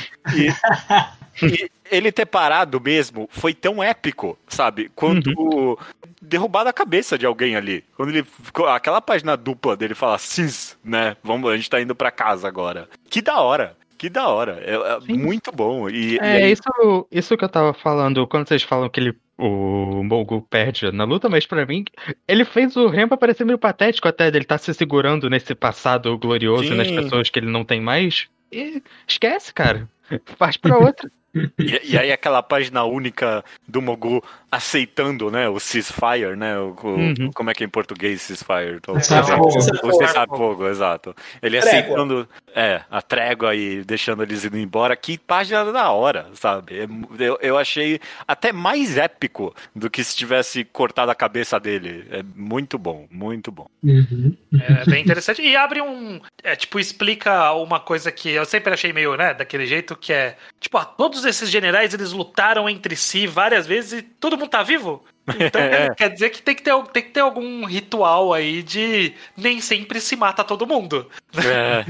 [1.42, 4.90] E, e ele ter parado mesmo foi tão épico, sabe?
[4.94, 5.78] Quanto
[6.20, 7.82] derrubar a cabeça de alguém ali.
[7.96, 11.16] Quando ele ficou, aquela página dupla dele fala, cis, né?
[11.24, 12.86] Vamos, a gente tá indo pra casa agora.
[13.08, 13.76] Que da hora.
[14.02, 14.60] Que da hora.
[14.66, 15.16] É, é Sim.
[15.16, 15.88] muito bom.
[15.88, 19.14] E, e É, aí- isso, isso que eu tava falando, quando vocês falam que ele,
[19.38, 21.84] o Mogul perde na luta, mas pra mim,
[22.26, 26.64] ele fez o Rempa parecer meio patético até dele estar se segurando nesse passado glorioso
[26.64, 26.96] e nas Sim.
[26.96, 28.26] pessoas que ele não tem mais.
[28.50, 29.88] E esquece, cara.
[30.38, 31.10] Faz pra outra.
[31.58, 37.30] E, e aí aquela página única do Mogu aceitando, né, o ceasefire, né, o, Uhum.
[37.34, 38.80] como é que é em português ceasefire?
[38.82, 39.48] Tô- Cessar-fogo.
[39.56, 41.16] O cessar-fogo, exato.
[41.42, 41.78] Ele Trégua.
[41.80, 44.94] aceitando, é, a trégua e deixando eles indo embora.
[44.94, 46.80] Que página da hora, sabe?
[46.80, 46.86] É
[47.18, 47.98] Eu, eu achei
[48.28, 52.06] até mais épico do que se tivesse cortado a cabeça dele.
[52.10, 53.66] É muito bom, muito bom.
[53.82, 54.36] Uhum.
[54.52, 55.40] É bem interessante.
[55.40, 56.20] E abre um.
[56.44, 60.36] É, tipo, explica uma coisa que eu sempre achei meio, né, daquele jeito, que é.
[60.60, 64.62] Tipo, ah, todos esses generais eles lutaram entre si várias vezes e todo mundo tá
[64.62, 65.04] vivo?
[65.28, 65.94] Então É.
[65.94, 70.00] quer, dizer que tem que, ter, tem que ter algum ritual aí de nem sempre
[70.00, 71.08] se mata todo mundo.
[71.36, 71.84] É,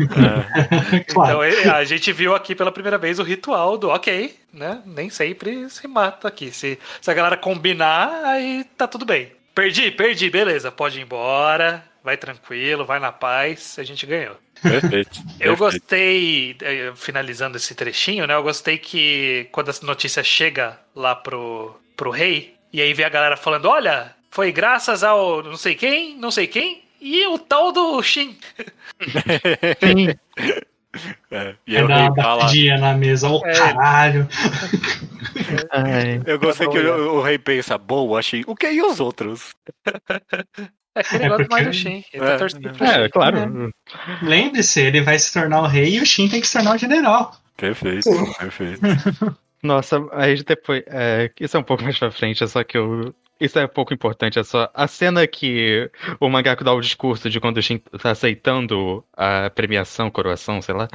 [0.95, 1.01] é.
[1.11, 1.43] claro.
[1.43, 4.83] Então é, a gente viu aqui pela primeira vez o ritual do ok, né?
[4.85, 6.53] Nem sempre se mata aqui.
[6.53, 9.33] Se, se a galera combinar, aí tá tudo bem.
[9.55, 14.37] Perdi, perdi, beleza, pode ir embora, vai tranquilo, vai na paz, a gente ganhou.
[14.63, 15.19] Perfeito.
[15.41, 15.59] Eu perfeito.
[15.59, 18.35] gostei, eh, finalizando esse trechinho, né?
[18.35, 23.09] Eu gostei que quando a notícia chega lá pro, pro rei, e aí vê a
[23.09, 27.73] galera falando: olha, foi graças ao não sei quem, não sei quem, e o tal
[27.73, 28.37] do Shin.
[29.81, 30.09] Sim.
[31.31, 31.55] É.
[31.67, 32.51] E É eu da fala.
[32.79, 33.55] na mesa, ô É.
[33.57, 34.29] caralho.
[35.71, 36.21] Ai.
[36.27, 38.45] Eu gostei que Cada um, o, o rei pensa, boa, achei.
[38.47, 39.55] O que e os outros?
[40.95, 42.05] É que ele É gosta mais do porque- Shin.
[42.13, 43.09] Ele tá É, torcendo pro É, Shin.
[43.11, 43.73] claro.
[44.23, 46.79] Lembre-se, ele vai se tornar o rei e o Shin tem que se tornar o
[46.79, 47.33] general.
[47.57, 48.81] Perfeito, perfeito.
[49.63, 50.83] Nossa, aí depois.
[50.89, 53.15] É, isso é um pouco mais pra frente, é só que eu.
[53.41, 54.71] Isso é pouco importante, é só.
[54.75, 59.51] A cena que o mangaka dá o discurso de quando o Shin tá aceitando a
[59.51, 60.89] premiação, coroação, sei lá.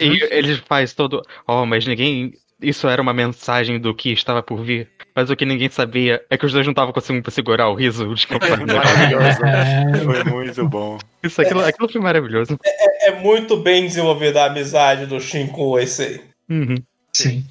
[0.00, 1.22] E ele faz todo.
[1.46, 2.32] Oh, mas ninguém.
[2.62, 4.88] Isso era uma mensagem do que estava por vir.
[5.14, 8.14] Mas o que ninguém sabia é que os dois não estavam conseguindo segurar o riso
[8.14, 8.56] de campanha.
[8.66, 9.44] Maravilhoso.
[9.44, 10.98] É, Foi muito bom.
[11.22, 12.58] Isso, aquilo, aquilo foi maravilhoso.
[13.02, 15.76] É muito bem desenvolvida a amizade do Shin com o.
[15.76, 16.76] Uhum.
[17.12, 17.44] sim.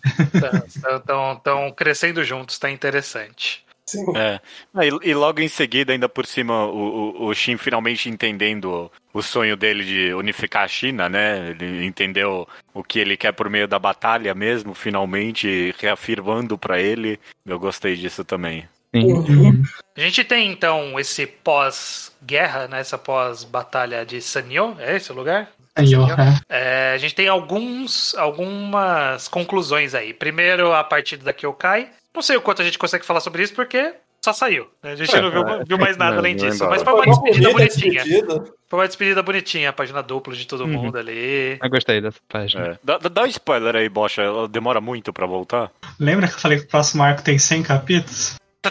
[1.38, 3.64] Estão crescendo juntos, tá interessante.
[3.90, 4.06] Sim.
[4.16, 4.40] É.
[4.74, 8.92] Ah, E, e logo em seguida, ainda por cima, o, o, o Shin finalmente entendendo
[9.14, 11.50] o sonho dele de unificar a China, né?
[11.50, 17.20] Ele entendeu o que ele quer por meio da batalha mesmo, finalmente reafirmando pra ele.
[17.46, 18.68] Eu gostei disso também.
[18.94, 19.14] Sim.
[19.14, 19.64] Uhum.
[19.98, 22.80] A gente tem então esse pós-guerra, né?
[22.80, 25.50] Essa pós-batalha de Sanyo, é esse o lugar?
[25.96, 26.40] Ó, é.
[26.50, 30.14] É, a gente tem alguns, algumas conclusões aí.
[30.14, 31.90] Primeiro, a partida da Kyokai.
[32.14, 34.68] Não sei o quanto a gente consegue falar sobre isso, porque só saiu.
[34.84, 34.92] né?
[34.92, 35.64] A gente É, não viu, é.
[35.64, 36.66] viu mais nada além disso.
[36.68, 38.04] Mas foi uma despedida bonitinha.
[38.04, 38.44] despedida.
[38.68, 40.68] Foi uma despedida bonitinha, a página dupla de todo Uhum.
[40.70, 41.58] mundo ali.
[41.62, 42.66] Eu gostei dessa página.
[42.68, 42.80] É.
[42.84, 44.22] Dá, dá- dá um spoiler aí, Bocha.
[44.22, 45.72] Ela demora muito pra voltar?
[46.00, 48.36] Lembra que eu falei que o próximo arco tem 100 capítulos?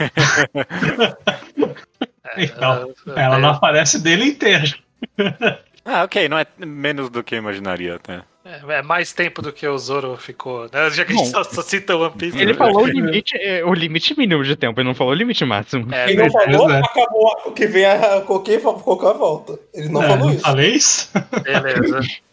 [2.37, 4.75] É, Então, é, Ela é, não aparece dele inteiro.
[5.85, 6.29] Ah, ok.
[6.29, 8.21] Não é menos do que eu imaginaria até.
[8.69, 10.69] É mais tempo do que o Zoro ficou.
[10.73, 10.91] Né?
[10.91, 12.37] Já que a gente só, só cita o One Piece.
[12.39, 12.59] Ele né?
[12.59, 15.93] falou o limite, é, o limite mínimo de tempo, ele não falou o limite máximo.
[15.93, 16.81] É, Quem não falou, né?
[16.85, 19.59] acabou que vem a qualquer, qualquer volta.
[19.75, 20.43] Ele não É, falou não isso.
[20.43, 21.11] falei isso?
[21.43, 22.01] beleza.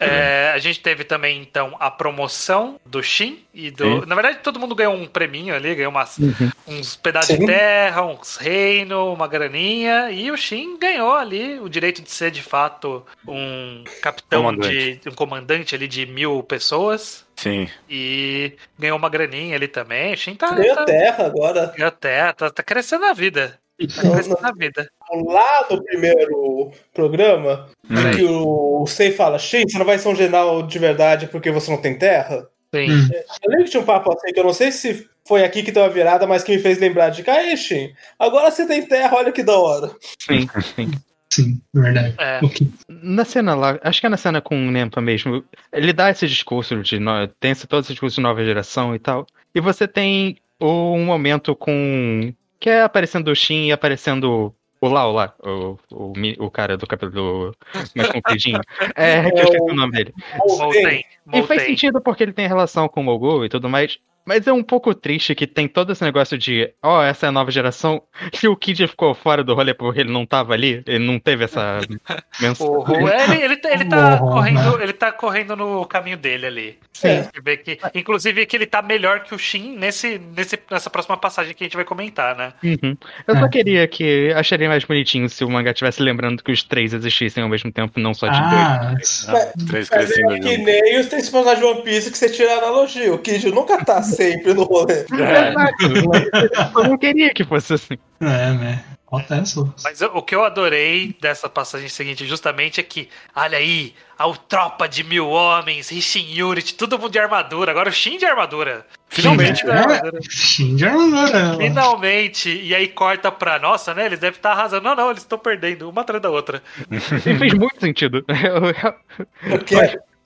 [0.00, 4.00] É, a gente teve também, então, a promoção do Shin e do.
[4.00, 4.06] Sim.
[4.06, 6.50] Na verdade, todo mundo ganhou um preminho ali, ganhou umas, Uhum.
[6.66, 7.40] uns pedaços Sim.
[7.40, 12.30] de terra, uns reinos, uma graninha, e o Shin ganhou ali o direito de ser
[12.30, 15.00] de fato um capitão Comandante.
[15.02, 15.08] de.
[15.08, 17.24] um comandante ali de mil pessoas.
[17.36, 17.68] Sim.
[17.90, 20.14] E ganhou uma graninha ali também.
[20.14, 20.52] O Shin tá.
[20.54, 21.72] Ganhou tá terra agora.
[21.76, 23.58] ganhou terra, tá, tá crescendo a vida.
[23.94, 24.48] Tá Não, crescendo não.
[24.48, 24.88] a vida.
[25.26, 28.10] Lá no primeiro programa, Hum.
[28.14, 31.70] que o Sei fala, Shin, você não vai ser um general de verdade porque você
[31.70, 32.46] não tem terra?
[32.74, 32.90] Sim.
[32.90, 33.08] Hum.
[33.42, 35.72] Eu lembro que tinha um papo assim, que eu não sei se foi aqui que
[35.72, 39.16] deu a virada, mas que me fez lembrar de, ah, Shin, agora você tem terra,
[39.16, 39.90] olha que da hora.
[40.20, 40.90] Sim, sim.
[41.30, 42.14] Sim, verdade.
[42.18, 42.38] É.
[42.44, 42.68] Ok.
[42.88, 46.28] Na cena lá, acho que é na cena com o Nempa mesmo, ele dá esse
[46.28, 47.00] discurso de.
[47.40, 49.26] Tem esse, todo esse discurso de nova geração e tal.
[49.52, 52.32] E você tem um momento com.
[52.64, 56.86] Que é aparecendo o Shin e aparecendo o Lau lá, o, o, o cara do
[56.86, 57.54] cabelo
[57.94, 58.58] mais compridinho.
[58.96, 60.14] É, que eu esqueci o nome dele.
[60.38, 61.04] Molten.
[61.30, 63.98] E faz sentido porque ele tem relação com o Mogul e tudo mais.
[64.26, 67.32] Mas é um pouco triste que tem todo esse negócio de, ó, essa é a
[67.32, 68.02] nova geração,
[68.42, 71.44] e o Kid ficou fora do rolê porque ele não tava ali, ele não teve
[71.44, 71.80] essa
[72.40, 72.84] menção.
[73.08, 76.78] É, ele, ele, tá- ele tá Uhum, correndo, ele tá correndo no caminho dele ali.
[76.92, 77.08] Sim.
[77.08, 80.88] A gente vê que, inclusive que ele tá melhor que o Shin nesse, nesse, nessa
[80.88, 82.52] próxima passagem que a gente vai comentar, né?
[82.62, 82.96] Uhum.
[83.26, 83.48] Eu só É.
[83.48, 84.32] queria que.
[84.34, 87.98] Acharia mais bonitinho se o mangá tivesse lembrando que os três existissem ao mesmo tempo,
[88.00, 89.26] não só de dois.
[89.28, 92.30] Ah, três Mas crescendo é que nem os três personagens de One Piece que você
[92.30, 93.12] tira a analogia.
[93.12, 95.00] O Kid nunca tá sempre no rolê.
[95.00, 95.54] É.
[96.76, 97.98] Eu não queria que fosse assim.
[98.20, 98.84] é, né?
[99.06, 99.82] Acontece, Lucas.
[99.84, 104.88] Mas o que eu adorei dessa passagem seguinte, justamente, é que, olha aí, a tropa
[104.88, 107.70] de mil homens, Rishin Unity, todo mundo de armadura.
[107.70, 108.84] Agora o Shin de armadura.
[109.08, 109.74] Finalmente Shin, de é.
[109.78, 110.18] armadura.
[110.28, 111.56] Shin de armadura.
[111.58, 112.50] Finalmente.
[112.60, 114.06] E aí corta pra, nossa, né?
[114.06, 114.82] Eles devem estar arrasando.
[114.82, 116.60] Não, não, eles estão perdendo, uma atrás da outra.
[116.90, 118.24] E fez muito sentido.
[118.28, 119.76] Eu- eu- Porque,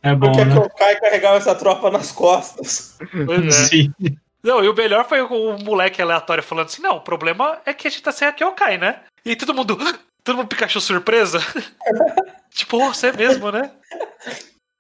[0.03, 0.55] É bom, porque né?
[0.55, 2.97] que o Kai carregava essa tropa nas costas.
[3.27, 3.51] Pois é.
[3.51, 3.93] Sim.
[4.43, 7.89] Não, e o melhor foi o moleque aleatório falando assim: não, o problema é que
[7.89, 9.01] a gente tá sem a Kyokai, né?
[9.25, 9.77] E aí todo mundo.
[10.25, 11.39] Todo mundo Pikachu surpresa.
[12.53, 13.71] tipo, oh, você mesmo, né?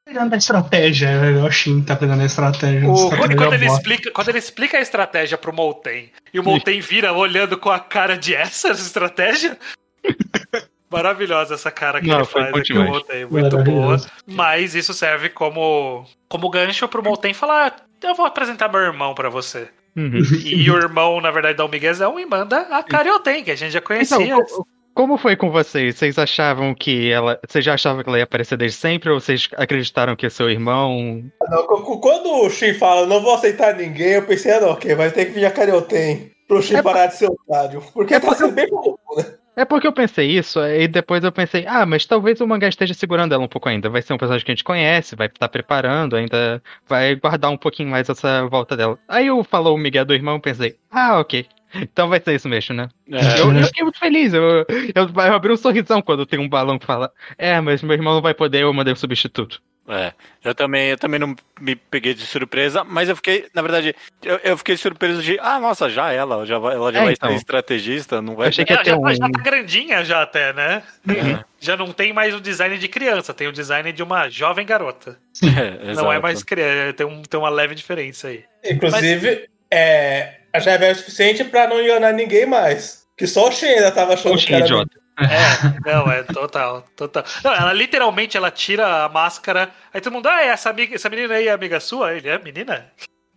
[0.04, 2.86] Pegando a estratégia, é o Shin tá pegando a estratégia.
[2.86, 6.80] O- estratégia quando ele explica, quando ele explica a estratégia pro Molten e o Molten
[6.80, 9.56] vira olhando com a cara de essa estratégia.
[10.90, 12.84] Maravilhosa essa cara que Não, ele foi faz bom aqui, o.
[12.84, 13.26] Molten.
[13.26, 13.96] Muito boa.
[14.26, 19.14] Mas isso serve como, como gancho pro Molten falar: "Ah, eu vou apresentar meu irmão
[19.14, 19.68] pra você.
[19.96, 20.20] Uhum.
[20.44, 23.72] E o irmão, na verdade, dá um miguezão e manda a Karioten, que a gente
[23.72, 24.16] já conhecia.
[24.24, 25.96] Então, co- como foi com vocês?
[25.96, 27.38] Vocês achavam que ela.
[27.46, 29.10] Vocês já achavam que ela ia aparecer desde sempre?
[29.10, 31.22] Ou vocês acreditaram que é seu irmão.
[31.50, 31.66] Não,
[32.00, 35.26] quando o Shin fala, não vou aceitar ninguém, eu pensei, ah, não, ok, vai ter
[35.26, 37.82] que vir a Karioten pro Shin É parar de ser otário.
[37.92, 39.24] Porque É tá sendo bem maluco, né?
[39.58, 42.94] É porque eu pensei isso, e depois eu pensei, ah, mas talvez o mangá esteja
[42.94, 43.90] segurando ela um pouco ainda.
[43.90, 47.56] Vai ser um personagem que a gente conhece, vai estar preparando, ainda vai guardar um
[47.56, 48.96] pouquinho mais essa volta dela.
[49.08, 51.44] Aí eu falou o Miguel do irmão, eu pensei, ah, ok.
[51.74, 52.88] Então vai ser isso mesmo, né?
[53.10, 54.32] É, Eu, eu fiquei muito feliz.
[54.32, 57.94] Eu, eu, eu abri um sorrisão quando tem um balão que fala, é, mas meu
[57.94, 59.60] irmão não vai poder, eu mandei o substituto.
[59.88, 60.12] É,
[60.44, 64.38] eu também, eu também não me peguei de surpresa, mas eu fiquei, na verdade, eu,
[64.44, 67.30] eu fiquei surpreso de, ah, nossa, já ela, já vai, ela já É, vai então.
[67.30, 69.14] ser estrategista, não vai Achei que Ela já, tá- um.
[69.14, 70.82] já tá grandinha já até, né?
[71.08, 74.66] É, Já não tem mais o design de criança, tem o design de uma jovem
[74.66, 75.18] garota.
[75.42, 78.44] é, Não é mais criança, tem, um, tem uma leve diferença aí.
[78.64, 83.06] Inclusive, é, já é o suficiente pra não enganar ninguém mais.
[83.16, 84.98] Que só o Shin ainda tava achando Oxe, que era idiota.
[85.18, 87.24] É, não, é total, total.
[87.42, 91.34] Não, ela literalmente ela tira a máscara, aí todo mundo, ah, essa, amiga, essa menina
[91.34, 92.14] aí é amiga sua?
[92.14, 92.86] Ele é menina?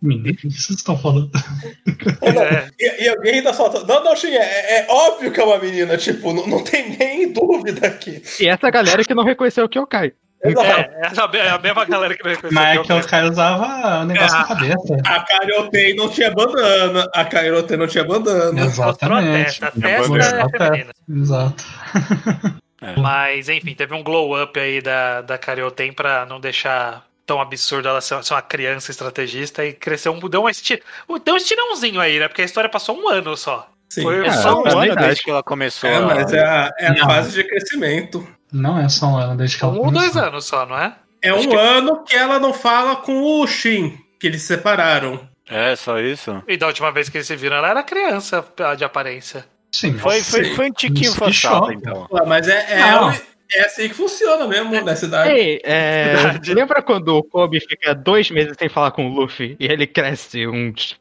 [0.00, 1.30] Menino, o que vocês estão falando?
[2.18, 2.68] Pois é.
[2.78, 3.84] E, e alguém ainda solta.
[3.86, 7.32] Não, não, Shin, é, é óbvio que é uma menina, tipo, não, não tem nem
[7.32, 8.22] dúvida aqui.
[8.40, 10.12] E essa galera que não reconheceu o Kyokai.
[10.44, 12.50] É, é a, é a mesma galera que não reconheceu.
[12.60, 14.96] Mas é que que o cara usava o negócio na cabeça.
[15.06, 17.08] A Karioten não tinha bandana.
[17.14, 18.64] A Karioten não tinha bandana.
[18.64, 19.44] Mostrou a Exatamente.
[19.44, 19.66] testa.
[19.68, 20.92] A testa é a feminina.
[21.08, 21.64] Exato.
[23.00, 27.88] Mas, enfim, teve um glow up aí da, da Karioten pra não deixar tão absurdo
[27.88, 30.18] ela ser, ser uma criança estrategista e cresceu um.
[30.28, 30.82] Deu, uma esti...
[31.24, 32.26] deu um estirãozinho aí, né?
[32.26, 33.68] Porque a história passou um ano só.
[33.88, 34.02] Sim.
[34.02, 35.88] Foi É, só um ano desde que ela começou.
[35.88, 38.26] É, a- mas é a, é a fase de crescimento.
[38.52, 40.94] Não é só um ano desde que ela Um ou dois anos só, não é?
[41.22, 44.48] É Acho um que- ano que ela não fala com o Shin, que eles se
[44.48, 45.20] separaram.
[45.48, 46.42] É, só isso.
[46.48, 48.44] E da última vez que eles se viram, ela era criança
[48.76, 49.44] de aparência.
[49.72, 49.94] Sim.
[49.98, 50.54] Foi, foi, Sim.
[50.54, 52.06] foi um tiquinho forçado, então.
[52.10, 53.10] Ué, mas é, é, Não.
[53.10, 55.30] é assim que funciona mesmo nessa idade.
[55.30, 56.14] Ei, é,
[56.48, 60.46] lembra quando o Kobe fica dois meses sem falar com o Luffy e ele cresce
[60.46, 60.98] uns.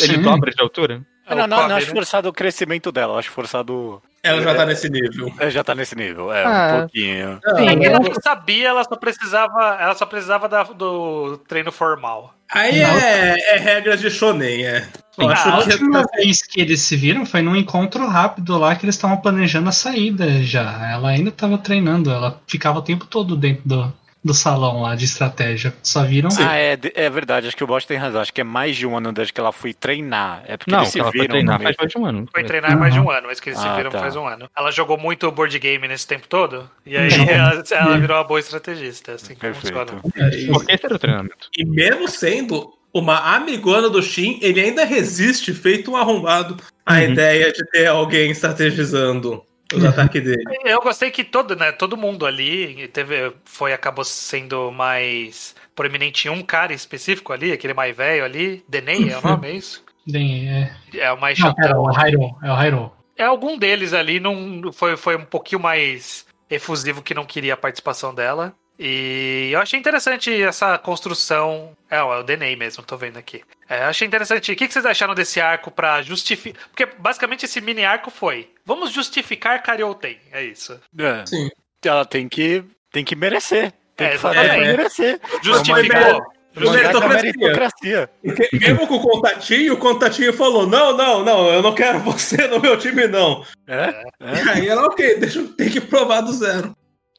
[0.00, 0.22] Ele Sim.
[0.22, 1.02] dobra de altura?
[1.26, 1.92] É não, não, não Kobe, acho né?
[1.94, 4.02] forçado o crescimento dela, acho forçado.
[4.24, 5.32] Ela já tá nesse nível.
[5.38, 6.74] É, já tá nesse nível, é, Ah.
[6.76, 7.40] um pouquinho.
[7.56, 11.36] Sim, É que eu- ela já sabia, ela só precisava, ela só precisava da- do
[11.46, 12.34] treino formal.
[12.50, 14.80] Aí é, é regra de shonen, é.
[15.12, 18.74] Sim, acho a que última vez que eles se viram foi num encontro rápido lá
[18.74, 20.90] que eles estavam planejando a saída já.
[20.90, 23.92] Ela ainda estava treinando, ela ficava o tempo todo dentro do,
[24.24, 25.74] do salão lá de estratégia.
[25.82, 26.30] Só viram.
[26.40, 28.22] Ah, é, é verdade, acho que o Bosch tem razão.
[28.22, 30.42] Acho que é mais de um ano desde que ela foi treinar.
[30.46, 31.32] É porque Não, eles se ela foi viram.
[31.34, 32.28] treinar no faz mais de um ano.
[32.32, 33.98] Foi treinar há mais de um ano, mas que eles se Ah, viram tá.
[33.98, 34.48] faz um ano.
[34.56, 38.40] Ela jogou muito board game nesse tempo todo, e aí ela, ela virou uma boa
[38.40, 39.76] estrategista, assim que Perfeito.
[40.16, 41.48] É, Porque era o treinamento.
[41.56, 46.56] E mesmo sendo uma amigona do Shin, ele ainda resiste, feito um arrombado,
[46.86, 47.00] à Uhum.
[47.12, 49.42] ideia de ter alguém estrategizando
[49.76, 50.42] os ataques dele.
[50.64, 56.30] Eu gostei que todo, né, todo mundo ali teve, foi, acabou sendo mais proeminente em
[56.30, 59.84] um cara específico ali, aquele mais velho ali, Denei é o nome, é isso?
[60.06, 60.76] Bem, é...
[60.96, 61.82] É o mais Não, pera, chatão.
[61.84, 62.36] o Hyro.
[62.42, 62.92] É o Hyro.
[63.16, 67.56] É algum deles ali não foi, foi um pouquinho mais efusivo que não queria a
[67.56, 68.54] participação dela.
[68.78, 71.76] E eu achei interessante essa construção.
[71.88, 73.42] É, é o Denei mesmo, tô vendo aqui.
[73.68, 74.50] É, eu achei interessante.
[74.50, 76.60] O que que vocês acharam desse arco pra justificar?
[76.68, 80.18] Porque basicamente esse mini arco foi: vamos justificar Karyoten.
[80.32, 80.80] É isso.
[80.98, 81.24] É.
[81.26, 81.50] Sim.
[81.84, 83.72] Ela tem que, tem que merecer.
[83.96, 85.20] Tem É, que fazer pra merecer.
[85.42, 86.34] Justificou.
[86.56, 88.08] Meritocracia.
[88.52, 92.60] mesmo com o contatinho, o contatinho falou: não, não, não, eu não quero você no
[92.60, 93.44] meu time, não.
[93.66, 94.02] É?
[94.20, 94.44] é.
[94.44, 96.74] E aí ela, ok, deixa eu ter que provar do zero.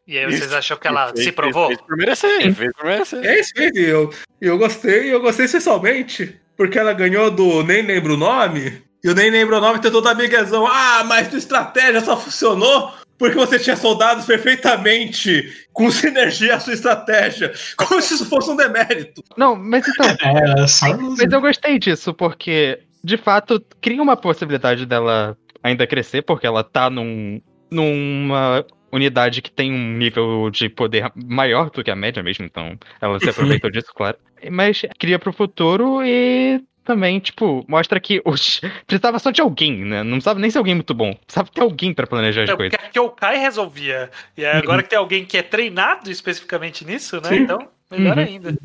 [0.08, 0.55] E aí vocês Isso.
[0.55, 1.67] acham que ela Fez- se provou?
[1.67, 3.25] Fez por merecer, fez por merecer.
[3.25, 7.81] É isso e eu, eu gostei, e eu gostei especialmente porque ela ganhou do nem
[7.81, 10.65] lembro o nome eu nem lembro o nome, tem todo amigazão.
[10.65, 16.73] Ah, mas tua estratégia só funcionou porque você tinha soldados perfeitamente com sinergia a sua
[16.73, 17.53] estratégia.
[17.77, 19.23] Como se isso fosse um demérito.
[19.37, 20.05] Não, mas então.
[20.21, 25.87] É, só Mas, mas eu gostei disso, porque, de fato, cria uma possibilidade dela ainda
[25.87, 27.41] crescer, porque ela tá num,
[27.71, 32.77] numa unidade que tem um nível de poder maior do que a média mesmo, então
[33.01, 34.17] ela se aproveitou disso, claro.
[34.51, 38.62] Mas cria pro futuro e também, tipo, mostra que os...
[38.88, 40.04] precisava só de alguém, né?
[40.04, 41.13] Não precisava nem ser alguém muito bom.
[41.25, 42.77] Precisava ter alguém pra planejar as É, coisas.
[42.79, 44.10] porque o Kai resolvia.
[44.38, 47.29] E agora que tem alguém que é treinado especificamente nisso, né?
[47.29, 47.36] Sim.
[47.40, 48.23] Então, melhor Uhum.
[48.23, 48.58] ainda.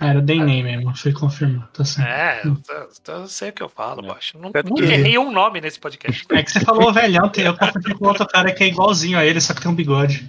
[0.00, 2.08] Ah, Era Deney mesmo, foi confirmado, tá certo.
[2.08, 4.38] É, eu, eu- eu sei o que eu falo, baixo.
[4.38, 6.24] Não, nunca que- errei um nome nesse podcast.
[6.30, 9.40] É que você falou velhão, eu confundi com outro cara que é igualzinho a ele,
[9.40, 10.24] só que tem um bigode.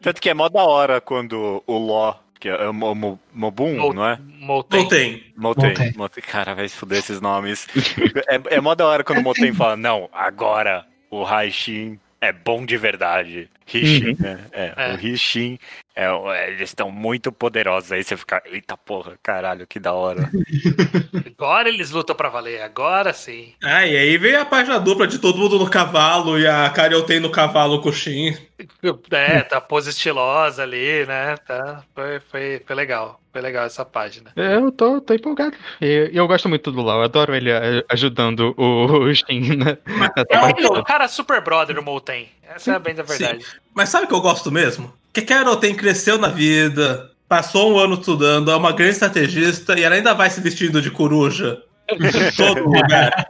[0.00, 2.14] Tanto que é mó da hora quando o Ló,
[2.44, 4.18] que é o Mo- Mo- Mobun, Mo- não é?
[4.38, 5.22] Moten.
[5.34, 5.92] Moten.
[5.96, 6.22] Moten.
[6.22, 7.66] Cara, vai se fuder esses nomes.
[8.28, 12.64] é, é mó da hora quando o Moten fala, não, agora o Raishin é bom
[12.64, 13.48] de verdade.
[13.66, 14.44] Rishin, né?
[14.52, 14.92] É, É.
[14.92, 15.58] O Rishin,
[15.96, 17.92] é, é, eles estão muito poderosos.
[17.92, 20.30] Aí você fica, eita porra, caralho, que da hora.
[21.38, 23.54] Agora eles lutam pra valer, agora sim.
[23.62, 27.20] Ah, e aí veio a página dupla de todo mundo no cavalo e a Carioten
[27.20, 28.36] no cavalo com o Shin.
[29.10, 31.36] É, tá pose estilosa ali, né?
[31.38, 33.20] Tá, foi, foi, foi legal.
[33.34, 34.30] Foi legal essa página.
[34.36, 35.56] Eu tô, tô empolgado.
[35.80, 39.76] E eu gosto muito do Lau, eu adoro ele eh, ajudando o Shin né?
[40.30, 42.28] É o cara super brother, o Molten.
[42.48, 43.44] Essa é bem da verdade.
[43.74, 44.94] Mas sabe o que eu gosto mesmo?
[45.12, 49.82] Que a Carioten cresceu na vida, passou um ano estudando, é uma grande estrategista e
[49.82, 51.60] ela ainda vai se vestindo de coruja.
[52.36, 53.28] Todo lugar.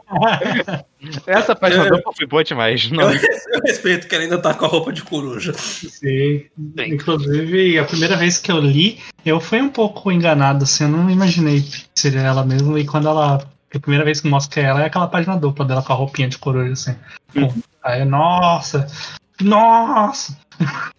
[1.27, 2.89] Essa página dupla foi boa demais.
[2.89, 5.53] Eu, Não, eu respeito que ela ainda tá com a roupa de coruja.
[5.53, 6.45] Sim.
[6.77, 11.09] Inclusive, a primeira vez que eu li, eu fui um pouco enganado, assim, eu não
[11.09, 12.77] imaginei que seria ela mesmo.
[12.77, 13.47] E quando ela.
[13.73, 16.37] A primeira vez que mostra ela é aquela página dupla dela com a roupinha de
[16.37, 16.95] coruja, assim.
[17.33, 17.53] Pô,
[17.83, 18.87] Aí, nossa!
[19.41, 20.35] Nossa!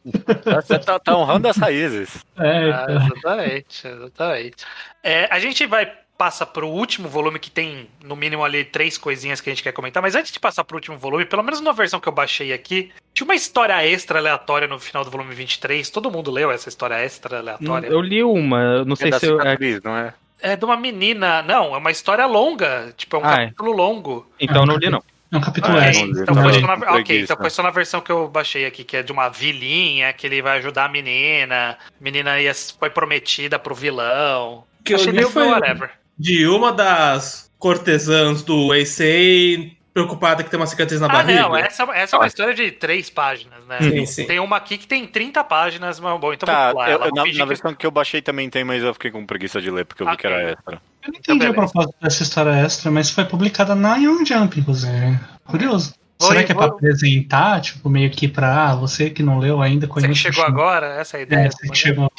[0.05, 2.25] Você tá, tá honrando as raízes.
[2.39, 4.65] É, Ah, exatamente, exatamente.
[5.03, 9.41] É, a gente vai passa pro último volume que tem no mínimo ali três coisinhas
[9.41, 11.73] que a gente quer comentar, mas antes de passar pro último volume, pelo menos na
[11.73, 15.89] versão que eu baixei aqui, tinha uma história extra aleatória no final do volume 23.
[15.91, 17.89] Todo mundo leu essa história extra aleatória?
[17.89, 19.37] eu li uma, não É sei da se eu.
[19.41, 20.15] é- cicatriz, não é?
[20.41, 23.37] É de uma menina, não, é uma história longa, tipo, é um Ah, é.
[23.47, 24.27] capítulo longo.
[24.39, 25.03] então eu não li, não.
[25.33, 26.61] é um capítulo Ah, é, li, Então não foi, li.
[26.61, 29.11] só na, ok, então foi só na versão que eu baixei aqui, que é de
[29.13, 31.79] uma vilinha, que ele vai ajudar a menina.
[31.81, 34.65] A menina ia, foi prometida pro vilão.
[34.85, 35.91] Que eu Achei li meio foi whatever.
[36.19, 41.41] De uma das cortesãs do Eisei preocupada que tem uma cicatriz na Ah, barriga.
[41.41, 43.79] não, essa, essa é uma história de três páginas, né?
[43.81, 44.27] Sim, sim.
[44.27, 47.07] Tem uma aqui que tem 30 páginas, mas bom, então Tá, pular eu- ela.
[47.07, 49.59] eu- na, na que- versão que eu baixei também tem, mas eu fiquei com preguiça
[49.59, 50.75] de ler, porque eu vi que era extra.
[51.03, 54.61] Eu não entendi Então, a propósito dessa história extra, mas foi publicada na Young Jump,
[54.61, 55.19] inclusive.
[55.47, 55.95] Curioso.
[56.21, 59.63] Vou- Será que é pra apresentar, tipo, meio que pra ah, você que não leu
[59.63, 61.47] ainda Você que chegou agora, essa é a ideia.
[61.47, 62.13] É, você que chegou.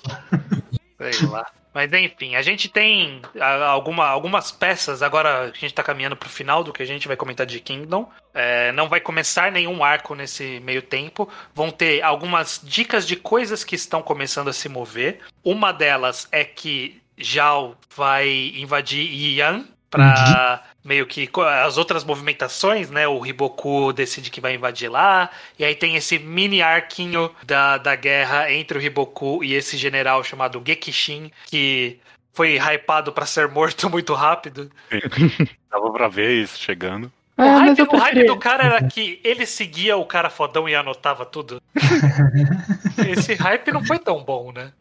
[1.12, 1.46] Sei lá.
[1.78, 6.64] Mas enfim, a gente tem alguma, algumas peças, agora a gente tá caminhando pro final
[6.64, 8.10] do que a gente vai comentar de Kingdom.
[8.34, 11.30] É, não vai começar nenhum arco nesse meio tempo.
[11.54, 15.20] Vão ter algumas dicas de coisas que estão começando a se mover.
[15.44, 19.08] Uma delas é que Zhao vai invadir
[19.38, 21.30] Yan pra meio que
[21.64, 23.08] as outras movimentações, né?
[23.08, 25.30] O Riboku decide que vai invadir lá.
[25.60, 30.24] E aí tem esse mini arquinho da, da guerra entre o Riboku e esse general
[30.24, 32.00] chamado Gekishin, que
[32.34, 34.72] foi hypado pra ser morto muito rápido.
[35.70, 37.12] Dava pra ver isso chegando.
[37.38, 40.68] O Ah, mas hype, o hype do cara era que ele seguia o cara fodão
[40.68, 41.62] e anotava tudo.
[43.08, 44.72] Esse hype não foi tão bom, né?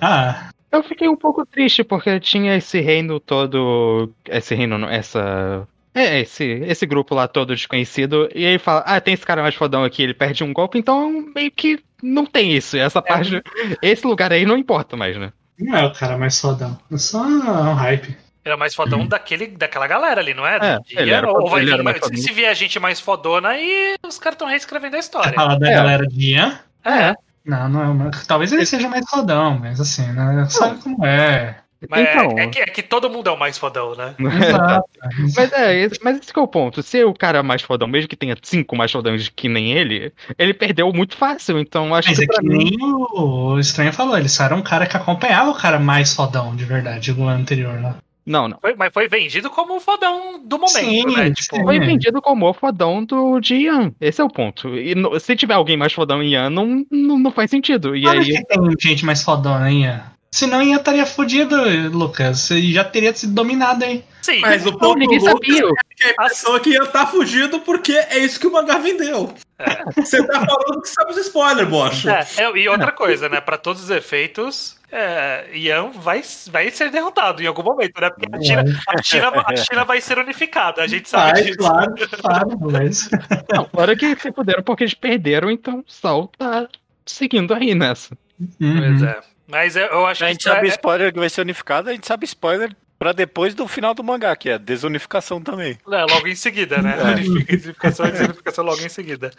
[0.00, 4.10] ah, Eu fiquei um pouco triste porque tinha esse reino todo.
[4.28, 5.68] Esse reino, essa.
[5.94, 8.26] É, esse, esse grupo lá todo desconhecido.
[8.34, 11.26] E aí fala, ah, tem esse cara mais fodão aqui, ele perde um golpe, então
[11.34, 12.78] meio que não tem isso.
[12.78, 13.42] Essa página.
[13.82, 15.32] Esse lugar aí não importa mais, né?
[15.58, 16.78] não é o cara mais fodão.
[16.90, 18.16] É só um hype.
[18.44, 20.56] Era mais fodão daquele, daquela galera ali, não é?
[20.56, 23.50] É, De- ele era ou vai ele vir era mais se vier gente mais fodona,
[23.50, 25.34] aí os caras estão reescrevendo a história.
[25.34, 25.74] fala da É.
[25.74, 26.58] galera de Ian?
[26.84, 27.14] É,
[27.44, 28.10] Não, não é.
[28.26, 30.46] Talvez ele seja mais fodão, mas assim, né?
[30.48, 31.56] Sabe como é.
[31.90, 32.38] mas Então.
[32.38, 34.14] é, é que, é que todo mundo é o mais fodão, né?
[34.20, 34.88] Exato.
[35.36, 36.80] Mas é, esse, mas esse que é o ponto.
[36.82, 40.12] Se o cara é mais fodão, mesmo que tenha cinco mais fodões que nem ele,
[40.38, 41.58] ele perdeu muito fácil.
[41.58, 42.76] Então acho Mas que é pra que mim.
[42.78, 46.54] nem o Estranho falou, ele só era um cara que acompanhava o cara mais fodão,
[46.54, 47.96] de verdade, do ano anterior, né?
[48.24, 48.58] Não, não.
[48.60, 51.30] Foi- mas foi vendido como o fodão do momento, Sim, né?
[51.32, 51.62] Tipo, sim.
[51.64, 53.92] Foi vendido como o fodão do de Ian.
[54.00, 54.76] Esse é o ponto.
[54.78, 57.96] E no- se tiver alguém mais fodão em Ian, não, não, não faz sentido.
[57.96, 58.26] E Olha aí.
[58.26, 59.82] que tem gente mais fodona, hein?
[59.84, 60.02] Ian?
[60.34, 61.56] Senão ia estaria fudido,
[61.90, 62.38] Lucas.
[62.40, 64.02] Você já teria sido dominado aí.
[64.22, 65.58] Sim, Mas o ponto ninguém Lucas sabia.
[65.66, 68.78] é que a impressão é que ia estar fugido porque é isso que o mangá
[68.78, 69.34] vendeu.
[69.96, 72.10] Você tá falando que sabe os spoilers, bocha.
[72.38, 73.40] É, é, e outra coisa, né?
[73.40, 78.10] Pra todos os efeitos, é, Ian vai, vai ser derrotado em algum momento, né?
[78.10, 81.58] Porque a China, a China, a China vai ser unificada, a gente sabe Vai, disso.
[81.58, 83.08] claro, claro, mas.
[83.52, 86.68] Não, fora que se puderam porque eles perderam, então o Sol tá
[87.06, 88.16] seguindo aí nessa.
[88.60, 88.78] Uhum.
[88.78, 89.20] Pois é.
[89.48, 91.90] Mas eu, eu acho A que gente isso sabe é- spoiler que vai ser unificado,
[91.90, 95.76] a gente sabe spoiler pra depois do final do mangá, que é a desunificação também.
[95.90, 96.94] É, logo em seguida, né?
[97.18, 99.32] Unificação e desunificação logo em seguida.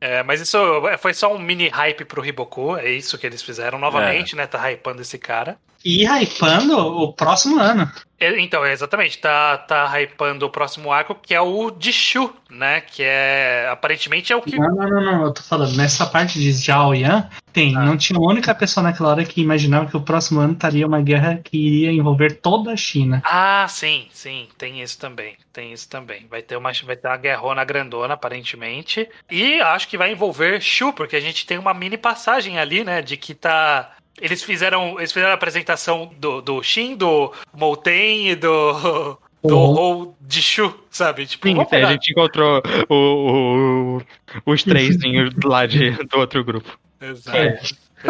[0.00, 0.58] É, mas isso
[0.98, 4.46] foi só um mini hype pro Riboku, é isso que eles fizeram novamente, né?
[4.46, 5.58] Tá hypando esse cara.
[5.84, 7.90] E hypando o próximo ano.
[8.18, 12.30] É, Então, é, exatamente, tá, tá hypando o próximo arco, que é o de Shu,
[12.50, 12.82] né?
[12.82, 13.66] Que é.
[13.72, 14.58] Aparentemente é o que.
[14.58, 15.24] Não, não, não, não.
[15.24, 17.74] Eu tô falando, nessa parte de Zhao Yan, tem.
[17.76, 17.80] Ah.
[17.80, 21.00] Não tinha uma única pessoa naquela hora que imaginava que o próximo ano estaria uma
[21.00, 23.22] guerra que iria envolver toda a China.
[23.24, 25.36] Ah, sim, sim, tem isso também.
[25.50, 26.26] Tem isso também.
[26.28, 29.08] Vai ter uma, vai ter uma guerrona grandona, aparentemente.
[29.30, 33.00] E acho que vai envolver Shu, porque a gente tem uma mini passagem ali, né?
[33.00, 33.92] De que tá.
[34.20, 39.18] Eles fizeram, eles fizeram a apresentação do, do Shin, do Mouten e do.
[39.42, 39.78] Do Uhum.
[39.78, 41.24] Hou de Shu, sabe?
[41.24, 43.96] Tipo, Sim, vamos a gente encontrou o,
[44.44, 46.78] o- os trêsinhos lá de, do outro grupo.
[47.00, 47.38] Exato.
[47.38, 47.58] É.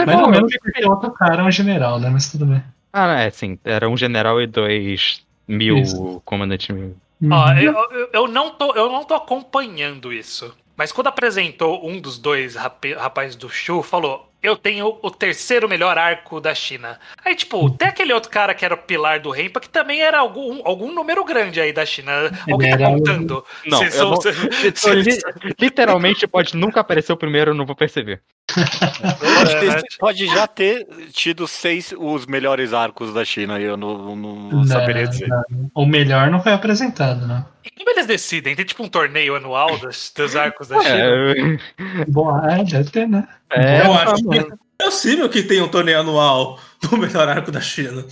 [0.07, 0.53] Bom, ou eu menos
[0.85, 2.11] o outro cara é um general, né?
[2.11, 2.61] Mas tudo bem.
[2.93, 3.57] Ah, é, sim.
[3.65, 6.21] Era um general e dois mil Isso.
[6.25, 6.97] comandantes mil.
[7.23, 7.59] Ó, Uhum.
[7.59, 10.53] eu, eu, eu não tô, eu não tô acompanhando isso.
[10.77, 15.99] Mas quando apresentou um dos dois rapazes do Shu, falou: Eu tenho o terceiro melhor
[15.99, 16.99] arco da China.
[17.25, 20.19] Aí, tipo, tem aquele outro cara que era o pilar do Renpa, que também era
[20.19, 22.11] algum, algum número grande aí da China.
[22.51, 23.45] Alguém tá um- contando?
[23.67, 24.19] Não, Vocês são- não-
[24.65, 28.23] Então, li- literalmente pode nunca aparecer o primeiro, eu não vou perceber.
[29.21, 29.83] Pode, É, ter- né?
[29.99, 34.65] pode já ter tido seis os melhores arcos da China, eu não, não- não Não,
[34.65, 35.29] saberia dizer.
[35.29, 35.43] não.
[35.75, 37.45] O melhor não foi apresentado, né?
[37.65, 38.55] E como eles decidem?
[38.57, 40.99] Tem tipo um torneio anual dos, dos arcos da China?
[40.99, 43.27] É, Boa, é, deve ter, né?
[43.51, 44.47] é, Eu acho mano.
[44.47, 44.53] que
[44.83, 48.05] é possível que tenha um torneio anual do melhor arco da China.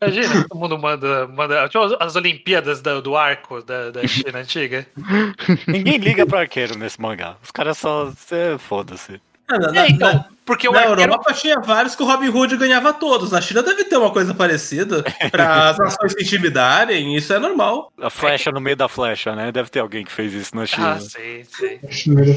[0.00, 1.26] Imagina, todo mundo manda.
[1.28, 4.86] manda tipo, as- as Olimpíadas da- do arco da, da China antiga.
[5.66, 7.36] Ninguém liga pro arqueiro nesse mangá.
[7.42, 8.10] Os caras só.
[8.14, 9.20] cê- Foda-se.
[9.48, 12.28] Na, na- É, então, na- porque o na arqueiro Europa tinha vários que o Robin
[12.28, 13.32] Hood ganhava todos.
[13.32, 17.16] Na China deve ter uma coisa parecida para as nações se intimidarem.
[17.16, 17.92] Isso é normal.
[18.00, 19.50] A flecha no meio da flecha, né?
[19.50, 20.92] Deve ter alguém que fez isso na China.
[20.92, 21.80] Ah, sim, sim.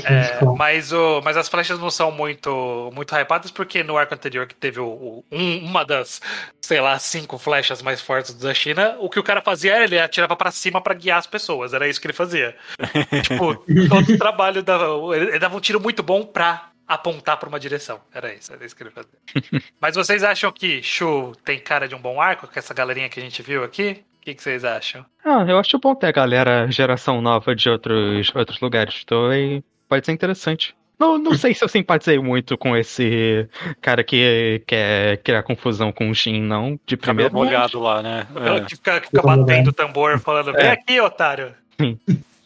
[0.05, 4.15] É, filme, mas, o, mas as flechas não são muito, muito hypadas, porque no arco
[4.15, 6.19] anterior que teve o, o- um- uma das,
[6.61, 9.99] sei lá, cinco flechas mais fortes da China, o que o cara fazia era ele
[9.99, 11.75] atirava pra cima pra guiar as pessoas.
[11.75, 12.55] Era isso que ele fazia.
[13.21, 13.53] tipo,
[13.87, 14.85] todo o trabalho dava.
[15.15, 18.01] Ele ele dava um tiro muito bom pra apontar pra uma direção.
[18.11, 19.11] Era isso, era isso que ele fazia.
[19.79, 23.19] mas vocês acham que Shu tem cara de um bom arco, com essa galerinha que
[23.19, 24.03] a gente viu aqui?
[24.17, 25.05] O que, que vocês acham?
[25.23, 29.01] Ah, eu acho bom ter a galera geração nova de outros, outros lugares.
[29.05, 30.75] Então, aí pode ser interessante.
[30.99, 33.47] Não, não sei se eu simpatizei muito com esse
[33.81, 37.33] cara que quer criar confusão com o Shin, não, de Cabelo primeiro.
[37.33, 38.27] molhado lá, né?
[38.35, 38.65] É.
[38.65, 40.71] Que fica, que fica batendo o tambor, falando, vem É.
[40.71, 41.53] aqui, otário.
[41.79, 41.97] Sim.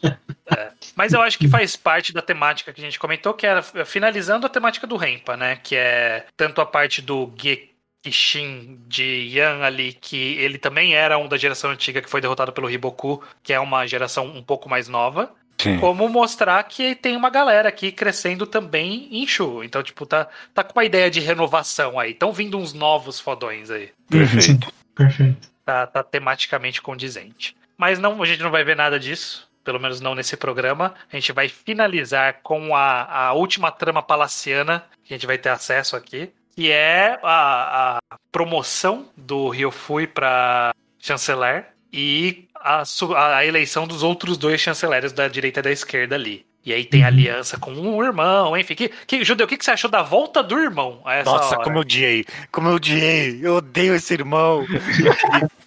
[0.03, 0.71] É.
[0.95, 4.45] Mas eu acho que faz parte da temática que a gente comentou, que era finalizando
[4.45, 5.55] a temática do Rempa, né?
[5.55, 11.27] Que é tanto a parte do Gekishin de Yan ali, que ele também era um
[11.27, 14.87] da geração antiga que foi derrotado pelo Riboku, que é uma geração um pouco mais
[14.87, 15.31] nova.
[15.57, 15.79] Sim.
[15.79, 19.63] Como mostrar que tem uma galera aqui crescendo também em Shu.
[19.63, 22.11] Então, tipo, tá, tá com uma ideia de renovação aí.
[22.11, 24.73] Estão vindo uns novos fodões aí Perfeito.
[24.93, 25.49] Perfeito.
[25.63, 27.55] tá, tá tematicamente condizente.
[27.77, 30.93] Mas não, a gente não vai ver nada disso, pelo menos não nesse programa.
[31.11, 35.49] A gente vai finalizar com a, a última trama palaciana que a gente vai ter
[35.49, 42.83] acesso aqui, que é a, a promoção do Ryofui para chanceler e a,
[43.35, 46.45] a eleição dos outros dois chanceleres da direita e da esquerda ali.
[46.65, 48.73] E aí tem aliança com um irmão, enfim.
[48.73, 51.55] Que, que, Judeu, o que, que você achou da volta do irmão a essa Nossa,
[51.55, 51.63] hora?
[51.65, 52.25] como eu odiei.
[52.53, 53.39] Como eu odiei.
[53.43, 54.65] Eu odeio esse irmão.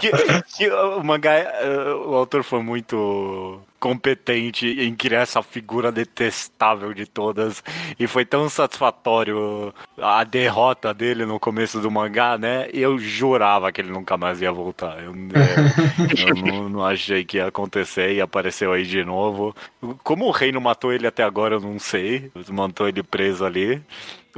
[0.00, 0.10] Que-
[0.56, 7.06] que o mangá, eh, o autor foi muito competente em criar essa figura detestável de
[7.06, 7.62] todas
[8.00, 12.68] e foi tão satisfatório a derrota dele no começo do mangá, né?
[12.72, 15.02] Eu jurava que ele nunca mais ia voltar.
[15.02, 19.54] Eu, eh, eu não, não achei que ia acontecer e apareceu aí de novo.
[20.02, 22.30] Como o rei não matou ele até agora, eu não sei.
[22.48, 23.80] Mantou ele preso ali.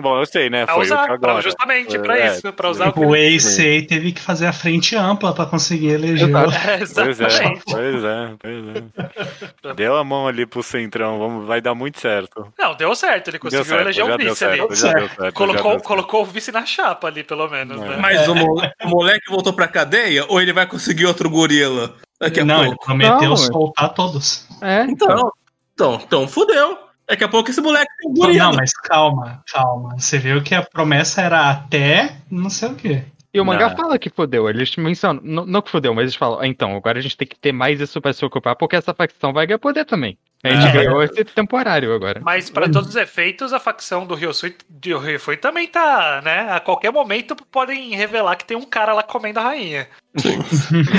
[0.00, 0.64] Bom, eu sei, né?
[0.64, 1.18] Pra Foi usar, agora.
[1.18, 4.46] pra- justamente pra É, isso, pra usar o que O ele- ACA teve que fazer
[4.46, 6.28] a frente ampla pra conseguir eleger.
[6.38, 7.62] É, Pois é, exatamente.
[7.66, 9.74] pois é, pois é.
[9.74, 12.52] Deu a mão ali pro Centrão, vamos, vai dar muito certo.
[12.58, 14.58] Não, deu certo, ele conseguiu certo, eleger o vice ali.
[14.58, 15.34] certo, já deu certo.
[15.34, 17.84] Colocou, deu colocou o vice na chapa ali, pelo menos, É.
[17.88, 17.96] né?
[18.00, 22.40] Mas o, mole- o moleque voltou pra cadeia ou ele vai conseguir outro gorila daqui
[22.40, 22.84] a Não, ele pouco?
[22.86, 24.46] prometeu Não, soltar todos.
[24.62, 25.32] É, Então,
[25.74, 26.78] então, então, fudeu.
[27.08, 28.44] Daqui a pouco esse moleque tem um gorila.
[28.44, 29.98] Não, mas calma, calma.
[29.98, 33.02] Você viu que a promessa era até não sei o quê.
[33.32, 33.76] E o mangá Não.
[33.76, 34.48] fala que fodeu.
[34.48, 37.28] Eles mencionam, não, não que fodeu, mas eles falam, ah, então, agora a gente tem
[37.28, 40.18] que ter mais isso pra se ocupar, porque essa facção vai ganhar poder também.
[40.42, 40.72] A gente É.
[40.72, 42.20] ganhou esse temporário agora.
[42.24, 45.02] Mas para todos os efeitos, a facção do Ryosui, do
[45.40, 46.46] também tá, né?
[46.52, 49.88] A qualquer momento podem revelar que tem um cara lá comendo a rainha.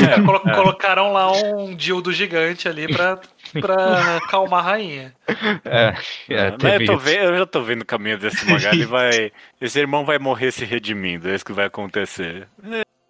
[0.10, 3.20] É, colo- Colocaram lá um dildo gigante ali pra,
[3.60, 5.14] pra acalmar a rainha.
[5.66, 5.94] É,
[6.30, 8.72] é, Mas teve eu, tô vendo, eu já tô vendo o caminho desse mangá.
[8.72, 9.32] Ele vai.
[9.60, 11.30] Esse irmão vai morrer se redimindo.
[11.30, 12.48] É isso que vai acontecer.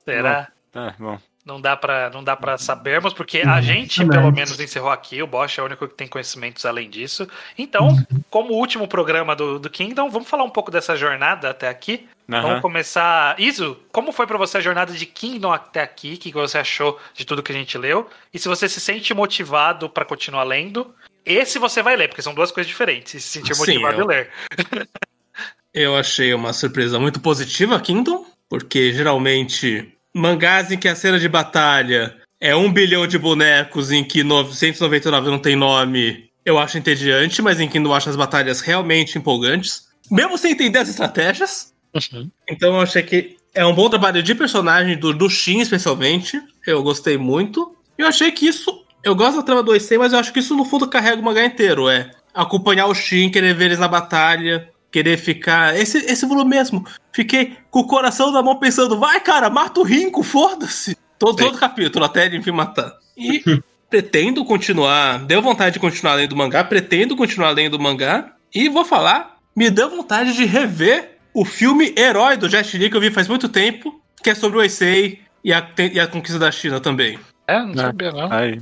[0.05, 0.47] Será?
[0.71, 1.19] Tá, bom.
[1.49, 4.11] Não dá pra, não dá pra sabermos, porque Uhum, a gente, também.
[4.19, 5.19] pelo menos, encerrou aqui.
[5.23, 7.27] O Bosch é o único que tem conhecimentos além disso.
[7.57, 7.87] Então,
[8.29, 12.07] como último programa do, do Kingdom, vamos falar um pouco dessa jornada até aqui.
[12.27, 12.61] Vamos Aham.
[12.61, 13.39] começar.
[13.39, 16.13] Iso, como foi pra você a jornada de Kingdom até aqui?
[16.13, 18.07] O que você achou de tudo que a gente leu?
[18.31, 20.93] E se você se sente motivado pra continuar lendo?
[21.25, 23.23] Esse você vai ler, porque são duas coisas diferentes.
[23.23, 24.29] Se sentir Sim, motivado eu- e ler.
[25.73, 31.29] Eu achei uma surpresa muito positiva, Kingdom, porque geralmente mangás em que a cena de
[31.29, 37.41] batalha é um bilhão de bonecos em que 999 não tem nome, eu acho entediante,
[37.41, 41.73] mas em Kingdom eu acho as batalhas realmente empolgantes, mesmo sem entender as estratégias.
[42.49, 46.81] Então eu achei que é um bom trabalho de personagem, do, do Shin especialmente, eu
[46.81, 47.75] gostei muito.
[47.97, 50.55] Eu achei que isso, eu gosto da trama do EC, mas eu acho que isso
[50.55, 54.69] no fundo carrega o mangá inteiro, é acompanhar o Shin, querer ver eles na batalha,
[54.91, 55.77] querer ficar.
[55.77, 56.85] Esse, esse volume mesmo.
[57.13, 60.97] Fiquei com o coração na mão pensando, vai, cara, mata o Rinco, foda-se.
[61.17, 62.93] Todo, todo capítulo, até ele enfim matar.
[63.17, 63.43] E
[63.89, 65.19] pretendo continuar.
[65.25, 68.33] Deu vontade de continuar lendo o mangá, pretendo continuar lendo o mangá.
[68.53, 72.95] E vou falar, me deu vontade de rever o filme Herói do Jet Li que
[72.97, 76.39] eu vi faz muito tempo, que é sobre o Heisei e a, e a conquista
[76.39, 77.19] da China também.
[77.47, 77.77] É, não É.
[77.77, 78.31] sabia, não.
[78.31, 78.59] Aí.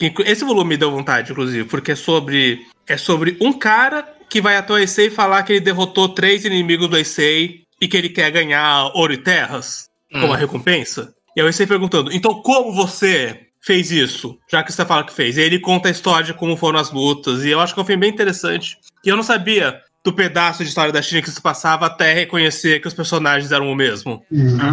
[0.00, 4.40] Inclu- Esse volume me deu vontade, inclusive, porque é sobre é sobre um cara que
[4.40, 8.08] vai até o Heisei falar que ele derrotou três inimigos do Heisei e que ele
[8.08, 11.12] quer ganhar ouro e terras como a recompensa.
[11.36, 14.38] E aí o Heisei perguntando, então como você fez isso?
[14.50, 15.36] Já que você fala que fez.
[15.36, 17.44] E aí ele conta a história de como foram as lutas.
[17.44, 18.78] E eu acho que é um filme bem interessante.
[19.04, 22.80] E eu não sabia do pedaço de história da China que se passava até reconhecer
[22.80, 24.24] que os personagens eram o mesmo.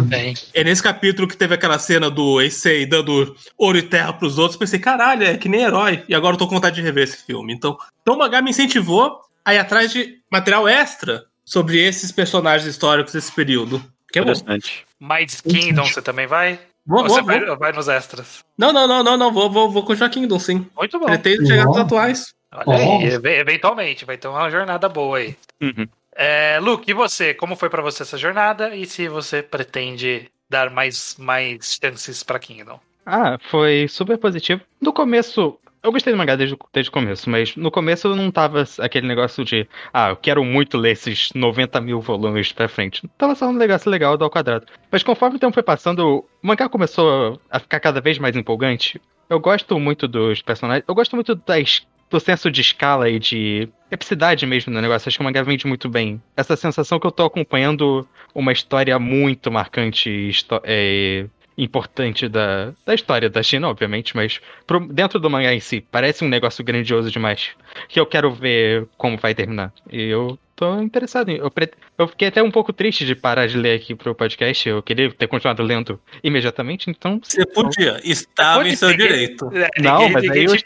[0.06, 0.34] Bem.
[0.54, 4.58] É nesse capítulo que teve aquela cena do Eisei dando ouro e terra pros outros.
[4.58, 6.02] Pensei, caralho, é que nem herói.
[6.08, 7.52] E agora eu tô com vontade de rever esse filme.
[7.52, 12.68] Então, então o mangá me incentivou a ir atrás de material extra sobre esses personagens
[12.68, 13.82] históricos desse período.
[14.12, 14.30] Que é bom.
[14.30, 14.86] Interessante.
[14.98, 16.58] Mais Kingdom, você também vai?
[16.86, 17.58] Vou, Ou você vou, vai, vou.
[17.58, 18.44] vai nos extras?
[18.56, 19.32] Não, não, não, não, não.
[19.32, 20.66] Vou, vou, vou continuar Kingdom, sim.
[20.76, 21.06] Muito bom.
[21.06, 21.82] Pretendo chegar nos Bom.
[21.82, 22.34] atuais.
[22.66, 25.36] Olha aí, eve- eventualmente, vai ter uma jornada boa aí.
[25.60, 25.86] Uhum.
[26.16, 27.34] É, Luke, e você?
[27.34, 28.74] Como foi pra você essa jornada?
[28.74, 32.80] E se você pretende dar mais, mais chances pra Kingdom?
[33.04, 34.62] Ah, foi super positivo.
[34.80, 38.64] No começo, eu gostei do mangá desde, desde o começo, mas no começo não tava
[38.80, 43.08] aquele negócio de, ah, eu quero muito ler esses 90 mil volumes pra frente.
[43.16, 44.66] Tava só um negócio legal do ao quadrado.
[44.90, 49.00] Mas conforme o tempo foi passando, o mangá começou a ficar cada vez mais empolgante.
[49.28, 53.68] Eu gosto muito dos personagens, eu gosto muito das, do senso de escala e de
[53.90, 55.08] epicidade mesmo no negócio.
[55.08, 56.20] Acho que o mangá vende muito bem.
[56.36, 60.30] Essa sensação que eu tô acompanhando uma história muito marcante
[60.64, 61.26] é,
[61.58, 66.24] importante da, da história da China, obviamente, mas pro- dentro do mangá em si, parece
[66.24, 67.50] um negócio grandioso demais.
[67.88, 69.72] Que eu quero ver como vai terminar.
[69.90, 71.36] E eu tô interessado em.
[71.38, 74.68] Eu, pre- eu fiquei até um pouco triste de parar de ler aqui pro podcast.
[74.68, 77.20] Eu queria ter continuado lendo imediatamente, então.
[77.22, 78.00] Você podia.
[78.04, 79.50] Estava em seu direito.
[79.78, 80.56] Não, mas aí eu.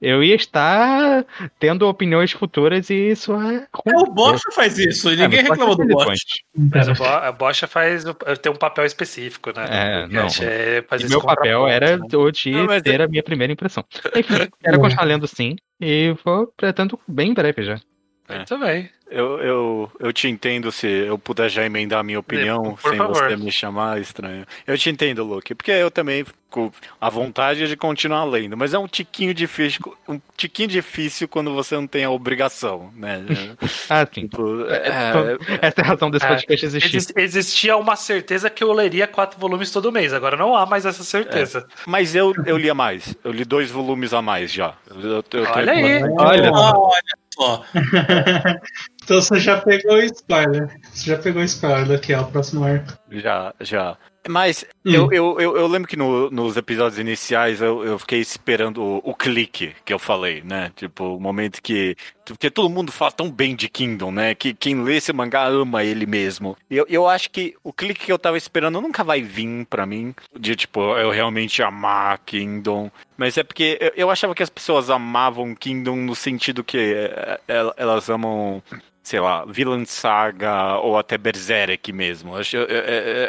[0.00, 1.24] Eu ia estar
[1.58, 3.66] tendo opiniões futuras e isso é.
[3.86, 6.20] É, o Bosch faz isso, e ninguém É, mas reclama do Bosch.
[6.54, 8.04] Mas o Bo- a Bocha faz
[8.42, 9.64] tem um papel específico, né?
[9.68, 10.26] É, não.
[10.42, 12.04] é E meu papel contraponto, era né?
[12.14, 13.84] o de Não, ter a minha primeira impressão.
[14.14, 15.56] Enfim, quero continuar lendo sim.
[15.80, 17.80] E vou pretendo bem em breve já.
[18.28, 18.90] Muito bem.
[19.08, 22.98] Eu, eu, eu te entendo se eu puder já emendar a minha opinião Por sem
[22.98, 23.14] favor.
[23.30, 24.44] você me chamar estranho.
[24.66, 28.78] Eu te entendo, Luke, porque eu também fico à vontade de continuar lendo, mas é
[28.80, 33.24] um tiquinho difícil, um tiquinho difícil quando você não tem a obrigação, né?
[33.88, 34.22] Ah, sim.
[34.22, 36.96] Tipo, É, é, Essa é a razão desse É, podcast existir.
[36.96, 40.12] Exis- existia uma certeza que eu leria quatro volumes todo mês.
[40.12, 41.64] Agora não há mais essa certeza.
[41.86, 43.14] mas eu, eu lia mais.
[43.22, 44.74] Eu li dois volumes a mais já.
[44.90, 46.02] Eu, eu, eu Olha aí.
[46.18, 47.64] Olha, Olha, só.
[49.04, 50.80] então você já pegou o spoiler.
[50.92, 52.98] Você já pegou o spoiler daqui, ó, o próximo arco.
[53.10, 53.96] Já, já.
[54.28, 54.92] Mas Hum.
[54.92, 59.00] eu, eu, eu, eu lembro que no- nos episódios iniciais eu, eu fiquei esperando o,
[59.04, 60.70] o clique que eu falei, né?
[60.76, 61.96] Tipo, o momento que.
[62.24, 64.34] Porque todo mundo fala tão bem de Kingdom, né?
[64.34, 66.56] Que quem lê esse mangá ama ele mesmo.
[66.70, 70.14] Eu, eu acho que o clique que eu tava esperando nunca vai vir pra mim.
[70.38, 72.90] De tipo, eu realmente amar Kingdom.
[73.16, 77.40] Mas é porque eu, eu achava que as pessoas amavam Kingdom no sentido que eh,
[77.48, 78.62] el- elas amam
[79.06, 82.32] sei lá, Villain Saga ou até Berserk mesmo.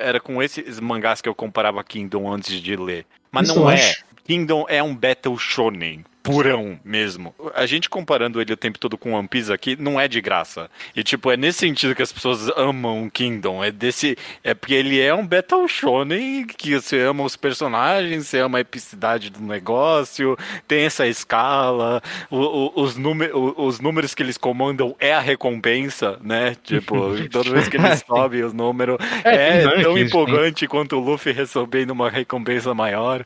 [0.01, 3.05] Era com esses mangás que eu comparava Kingdom antes de ler.
[3.31, 3.75] Mas Isso não é.
[3.75, 4.03] acho.
[4.25, 6.03] Kingdom é um Battle Shonen.
[6.27, 7.33] Purão mesmo.
[7.55, 10.69] A gente comparando ele o tempo todo com One Piece aqui, não é de graça.
[10.95, 13.63] E, tipo, é nesse sentido que as pessoas amam Kingdom.
[13.63, 14.17] É desse.
[14.43, 18.61] É porque ele é um Battle Shonen que você ama os personagens, você ama a
[18.61, 24.95] epicidade do negócio, tem essa escala, o- o- os, número, os números que eles comandam
[24.99, 26.55] é a recompensa, né?
[26.61, 26.95] Tipo,
[27.31, 31.31] toda vez que eles sobem os números, É, é, tão tem- empolgante quanto o Luffy
[31.31, 33.23] recebendo uma recompensa maior.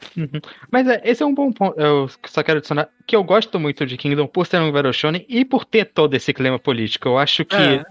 [0.72, 1.80] Mas é, esse é um bom ponto.
[1.80, 5.26] Eu só quero adicionar que eu gosto muito de Kingdom por ser um Battle Shonen
[5.28, 7.10] e por ter todo esse clima político.
[7.10, 7.84] Eu acho que É,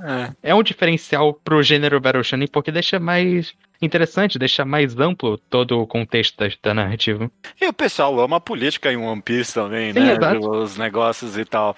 [0.43, 0.51] é.
[0.51, 5.81] é um diferencial pro gênero Battle Shonen porque deixa mais interessante, deixa mais amplo todo
[5.81, 7.31] o contexto da, da narrativa.
[7.61, 10.13] E o pessoal ama a política em One Piece também, Sim, né?
[10.13, 10.49] exato.
[10.51, 11.75] Os negócios e tal.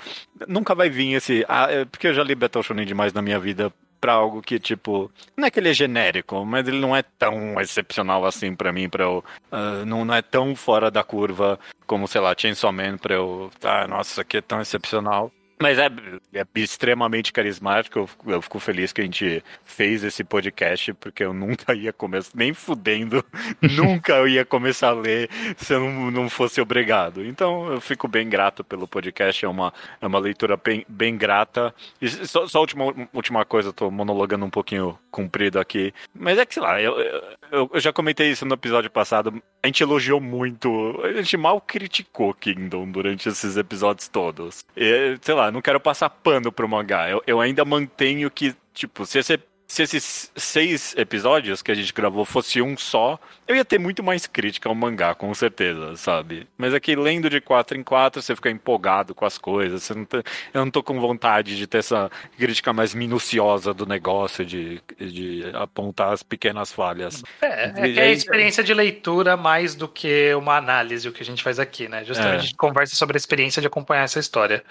[0.48, 1.44] Nunca vai vir esse.
[1.48, 4.58] Ah, é porque eu já li Battle Shonen demais na minha vida pra algo que,
[4.58, 5.10] tipo.
[5.36, 8.88] Não é que ele é genérico, mas ele não é tão excepcional assim pra mim,
[8.88, 9.24] pra eu.
[9.50, 13.50] ah, não, não é tão fora da curva como, sei lá, Chainsaw Man pra eu.
[13.62, 15.30] Ah, nossa, isso aqui é tão excepcional.
[15.62, 15.86] Mas é,
[16.34, 18.00] é extremamente carismático.
[18.00, 21.92] Eu, fico- eu fico feliz que a gente fez esse podcast, porque eu nunca ia
[21.92, 23.24] começar, nem fudendo,
[23.62, 27.24] nunca eu ia começar a ler se eu não, não fosse obrigado.
[27.24, 31.72] Então eu fico bem grato pelo podcast, é uma, é uma leitura bem, bem grata.
[32.00, 35.94] E só, só a última, última coisa, tô monologando um pouquinho comprido aqui.
[36.14, 37.22] Mas é que, sei lá, eu, eu,
[37.52, 39.42] eu já comentei isso no episódio passado.
[39.62, 44.64] A gente elogiou muito, a gente mal criticou Kingdom durante esses episódios todos.
[44.74, 47.10] E, sei lá, não quero passar pano pro mangá.
[47.10, 49.38] Eu, eu ainda mantenho que, tipo, se esse
[49.72, 53.18] se esses seis episódios que a gente gravou fosse um só,
[53.48, 56.46] eu ia ter muito mais crítica ao mangá, com certeza, sabe?
[56.58, 59.82] Mas aqui, lendo de quatro em quatro, você fica empolgado com as coisas.
[59.82, 63.86] Você não tá- eu não tô com vontade de ter essa crítica mais minuciosa do
[63.86, 67.22] negócio, de, de apontar as pequenas falhas.
[67.40, 71.22] É, é que é a experiência de leitura mais do que uma análise, o que
[71.22, 72.04] a gente faz aqui, né?
[72.04, 72.36] Justamente É.
[72.36, 74.62] a gente conversa sobre a experiência de acompanhar essa história.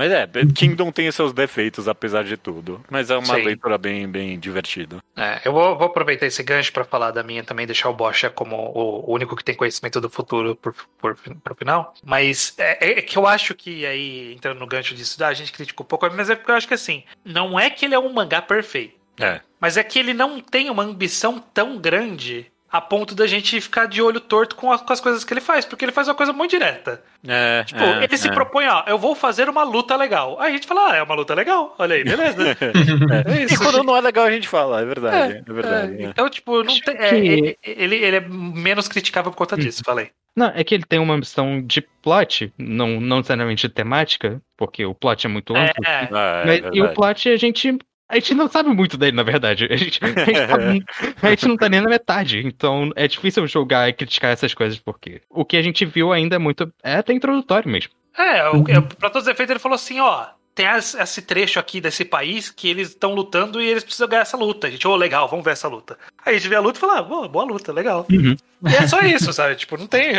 [0.00, 2.82] Mas é, Kingdom tem seus defeitos, apesar de tudo.
[2.88, 3.42] Mas é uma Sim.
[3.42, 4.96] leitura bem, bem divertida.
[5.14, 8.24] É, eu vou, vou aproveitar esse gancho para falar da minha também, deixar o Bosch
[8.34, 11.92] como o único que tem conhecimento do futuro por, por, pro final.
[12.02, 15.52] Mas é, é que eu acho que aí, entrando no gancho disso, ah, a gente
[15.52, 17.98] critica um pouco, mas é porque eu acho que assim, não é que ele é
[17.98, 19.42] um mangá perfeito, É.
[19.60, 23.86] mas é que ele não tem uma ambição tão grande a ponto da gente ficar
[23.86, 26.14] de olho torto com, a- com as coisas que ele faz, porque ele faz uma
[26.14, 27.02] coisa muito direta.
[27.26, 28.32] É, Tipo, é, ele se é.
[28.32, 30.40] propõe, ó, eu vou fazer uma luta legal.
[30.40, 31.74] Aí a gente fala, ah, é uma luta legal.
[31.78, 32.42] Olha aí, beleza.
[33.26, 33.58] é E isso.
[33.62, 35.42] quando não é legal, a gente fala, é verdade.
[35.46, 35.96] É, verdade.
[36.00, 36.08] É, é.
[36.10, 39.82] então, tipo, não tem, é, que- é, ele, ele é menos criticável por conta disso,
[39.84, 40.10] falei.
[40.36, 44.86] Não, é que ele tem uma ambição de plot, não, não necessariamente de temática, porque
[44.86, 45.84] o plot é muito amplo.
[45.84, 47.76] É, É, é Mas- e o plot a gente.
[48.10, 49.66] A gente não sabe muito dele, na verdade.
[49.70, 52.42] A gente, a gente tá- a gente não tá nem na metade.
[52.44, 56.36] Então é difícil julgar e criticar essas coisas, porque o que a gente viu ainda
[56.36, 56.72] é muito.
[56.82, 57.92] É até introdutório mesmo.
[58.18, 60.26] é, é, pra todos os efeitos, ele falou assim, ó.
[60.54, 64.36] Tem esse trecho aqui desse país que eles estão lutando e eles precisam ganhar essa
[64.36, 64.66] luta.
[64.66, 65.96] A gente, ô, legal, vamos ver essa luta.
[66.24, 68.06] Aí a gente vê a luta e fala, ah, boa, boa luta, legal.
[68.10, 68.36] Uhum.
[68.68, 69.54] E é só isso, sabe?
[69.56, 70.12] Tipo, não tem.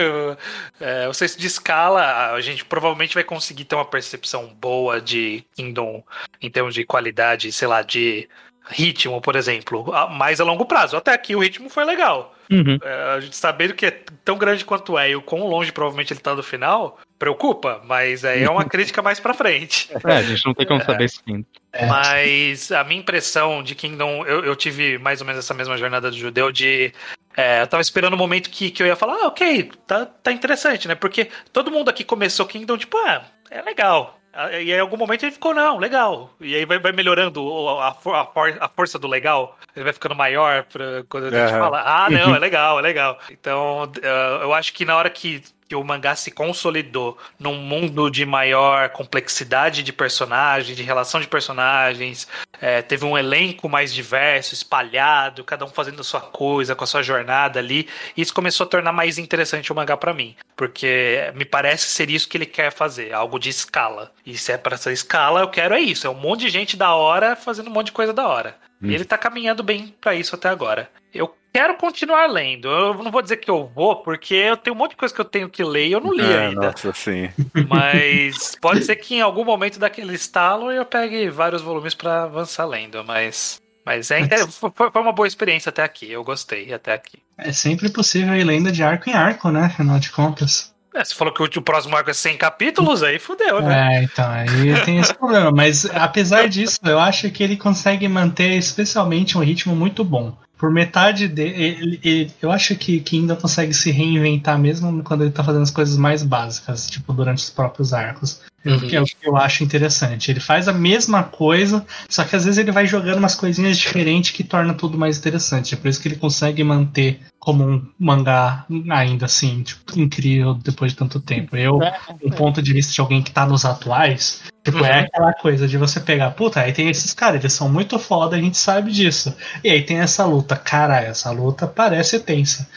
[0.79, 5.43] É, o senso de escala, a gente provavelmente vai conseguir ter uma percepção boa de
[5.55, 6.03] Kingdom
[6.41, 8.27] em termos de qualidade, sei lá, de
[8.67, 10.95] ritmo, por exemplo, mais a longo prazo.
[10.95, 12.36] Até aqui o ritmo foi legal.
[12.49, 12.77] Uhum.
[12.82, 13.91] É, a gente sabendo que é
[14.23, 18.26] tão grande quanto é e o quão longe provavelmente ele tá do final, preocupa, mas
[18.26, 19.88] aí é uma crítica mais pra frente.
[20.07, 21.45] É, a gente não tem como saber isso ainda.
[21.72, 21.86] É.
[21.86, 26.09] Mas a minha impressão de Kingdom, eu, eu tive mais ou menos essa mesma jornada
[26.09, 26.91] do judeu de.
[27.38, 30.32] é, eu tava esperando o momento que, que eu ia falar, ah, ok, tá, tá
[30.32, 30.95] interessante, né?
[30.95, 34.17] Porque todo mundo aqui começou Kingdom, tipo, ah, é legal.
[34.34, 36.34] Ah, E aí, em algum momento ele ficou, não, legal.
[36.41, 39.57] E aí vai, vai melhorando o- a, for- a, for- a força do legal.
[39.76, 41.59] Ele vai ficando maior pra quando a gente Aham.
[41.59, 43.19] fala, ah, não, é legal, é legal.
[43.30, 48.09] Então, eh, eu acho que na hora que que o mangá se consolidou num mundo
[48.11, 52.28] de maior complexidade de personagem, de relação de personagens,
[52.59, 56.88] é, teve um elenco mais diverso, espalhado, cada um fazendo a sua coisa, com a
[56.88, 57.88] sua jornada ali.
[58.17, 62.09] E isso começou a tornar mais interessante o mangá pra mim, porque me parece ser
[62.09, 64.11] isso que ele quer fazer, algo de escala.
[64.26, 66.76] E se é pra essa escala, eu quero é isso, é um monte de gente
[66.76, 68.57] da hora fazendo um monte de coisa da hora.
[68.84, 70.89] E ele tá caminhando bem pra isso até agora.
[71.13, 72.67] Eu quero continuar lendo.
[72.67, 75.21] Eu não vou dizer que eu vou, porque eu tenho um monte de coisa que
[75.21, 76.67] eu tenho que ler e eu não li É, ainda.
[76.67, 77.29] Nossa, sim.
[77.67, 82.65] Mas pode ser que em algum momento daquele estalo eu pegue vários volumes pra avançar
[82.65, 83.59] lendo, mas.
[83.83, 87.17] Mas é, é, foi uma boa experiência até aqui, eu gostei até aqui.
[87.37, 89.65] É sempre possível ir lenda de arco em arco, né?
[89.65, 90.71] Afinal de contas.
[90.93, 93.97] É, você falou que o, o próximo arco é 100 capítulos, aí fudeu, né?
[93.97, 95.49] É, então, aí tem esse problema.
[95.51, 100.35] Mas apesar disso, eu acho que ele consegue manter especialmente um ritmo muito bom.
[100.62, 105.43] Por metade dele, eu acho que, que ainda consegue se reinventar mesmo quando ele tá
[105.43, 108.41] fazendo as coisas mais básicas, tipo, durante os próprios arcos.
[108.64, 108.80] Uhum.
[108.80, 110.30] Que é o que eu acho interessante.
[110.30, 114.32] Ele faz a mesma coisa, só que às vezes ele vai jogando umas coisinhas diferentes
[114.32, 115.74] que torna tudo mais interessante.
[115.74, 120.91] É por isso que ele consegue manter como um mangá ainda assim, tipo, incrível depois
[120.91, 121.57] de tanto tempo.
[121.57, 121.80] Eu,
[122.24, 124.86] um ponto de vista de alguém que tá nos atuais, tipo, Uhum.
[124.86, 128.36] é aquela coisa de você pegar, puta, aí tem esses caras, eles são muito foda,
[128.36, 129.36] a gente sabe disso.
[129.64, 132.68] E aí tem essa luta, cara, essa luta parece tensa.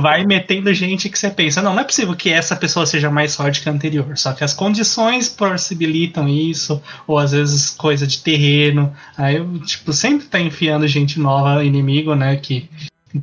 [0.00, 3.36] Vai metendo gente que você pensa, não, não é possível que essa pessoa seja mais
[3.36, 4.16] forte que a anterior.
[4.16, 8.92] Só que as condições possibilitam isso, ou às vezes coisa de terreno.
[9.16, 12.68] Aí, tipo, sempre tá enfiando gente nova, inimigo, né, que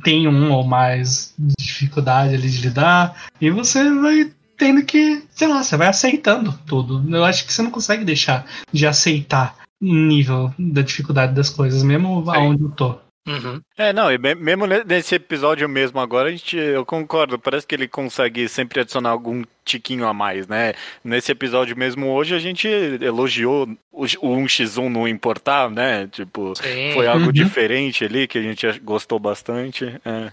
[0.02, 5.62] tem um ou mais dificuldade ali de lidar, e você vai tendo que, sei lá,
[5.62, 7.04] você vai aceitando tudo.
[7.14, 11.82] Eu acho que você não consegue deixar de aceitar o nível da dificuldade das coisas,
[11.82, 13.03] mesmo aonde eu tô.
[13.26, 13.60] Uhum.
[13.78, 17.66] É, não, e me- mesmo ne- nesse episódio mesmo agora, a gente, eu concordo, parece
[17.66, 20.74] que ele consegue sempre adicionar algum tiquinho a mais, né?
[21.02, 26.06] Nesse episódio mesmo hoje, a gente elogiou o, o 1x1 não importar, né?
[26.08, 26.92] Tipo, Sim.
[26.92, 27.32] foi algo Uhum.
[27.32, 29.86] diferente ali, que a gente gostou bastante.
[30.04, 30.30] É, é.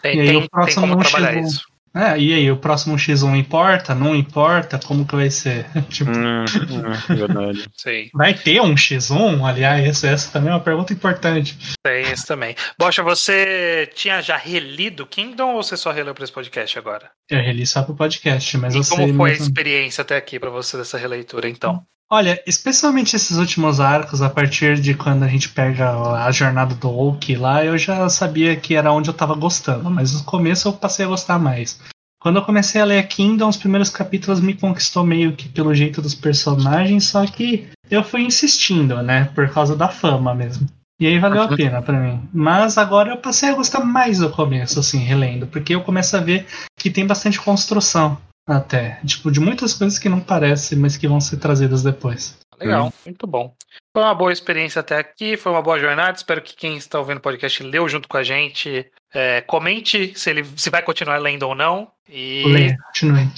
[0.00, 1.48] Tem, E aí tem, o tem próximo como não trabalhar chegou.
[1.48, 1.73] isso.
[1.94, 3.94] É, e aí, o próximo X1 importa?
[3.94, 4.80] Não importa?
[4.84, 5.64] Como que vai ser?
[5.88, 7.66] tipo, Hum, hum, verdade.
[7.76, 9.48] Sim, vai ter um X1?
[9.48, 11.56] Aliás, essa, essa também é uma pergunta importante.
[11.84, 12.56] tem isso também.
[12.78, 17.10] Bocha, você tinha já relido Kingdom ou você só releu pra esse podcast agora?
[17.30, 18.90] Eu reli só pro podcast, mas e você.
[18.96, 21.80] como foi a mesmo- experiência até aqui pra você dessa releitura, então?
[22.10, 25.90] Olha, especialmente esses últimos arcos, a partir de quando a gente pega
[26.24, 30.12] a jornada do Oak lá, eu já sabia que era onde eu tava gostando, mas
[30.12, 31.80] no começo eu passei a gostar mais.
[32.20, 36.00] Quando eu comecei a ler Kingdom, os primeiros capítulos me conquistou meio que pelo jeito
[36.00, 40.66] dos personagens, só que eu fui insistindo, né, por causa da fama mesmo.
[41.00, 42.22] E aí valeu a pena pra mim.
[42.32, 46.20] Mas agora eu passei a gostar mais do começo, assim, relendo, porque eu começo a
[46.20, 46.46] ver
[46.78, 48.16] que tem bastante construção
[48.46, 49.00] até.
[49.04, 52.38] Tipo, de muitas coisas que não parecem, mas que vão ser trazidas depois.
[52.58, 53.52] Legal, muito bom.
[53.92, 56.16] Foi uma boa experiência até aqui, foi uma boa jornada.
[56.16, 58.86] Espero que quem está ouvindo o podcast leu junto com a gente.
[59.12, 61.90] É, comente se ele se vai continuar lendo ou não.
[62.08, 63.28] E Leia, continue.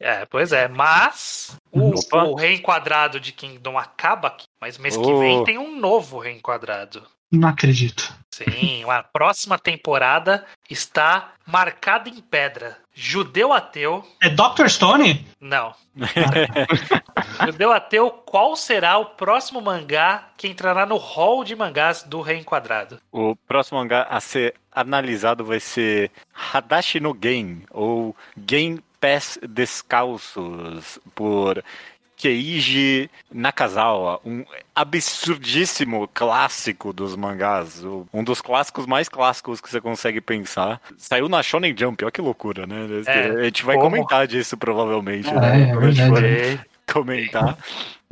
[0.00, 5.18] É, pois é, mas o, o reenquadrado de Kingdom acaba aqui, mas mês que Oh.
[5.20, 7.02] vem tem um novo reenquadrado.
[7.30, 8.12] Não acredito.
[8.34, 12.76] Sim, a próxima temporada está marcada em pedra.
[12.94, 14.68] Judeu ateu, É Dr.
[14.68, 15.26] Stone?
[15.40, 15.74] não.
[17.46, 23.00] Judeu ateu, qual será o próximo mangá que entrará no hall de mangás do reenquadrado?
[23.10, 26.10] O próximo mangá a ser analisado vai ser
[26.52, 28.14] Hadashi no Gen, ou
[28.48, 31.62] Gen Pés Descalços, por
[32.22, 37.82] Keiji Nakazawa, um absurdíssimo clássico dos mangás,
[38.14, 40.80] um dos clássicos mais clássicos que você consegue pensar.
[40.96, 42.86] Saiu na Shonen Jump, olha que loucura, né?
[43.06, 43.90] É, a gente vai como?
[43.90, 45.70] comentar disso provavelmente, É, né?
[45.70, 46.60] é verdade.
[46.92, 47.56] Comentar.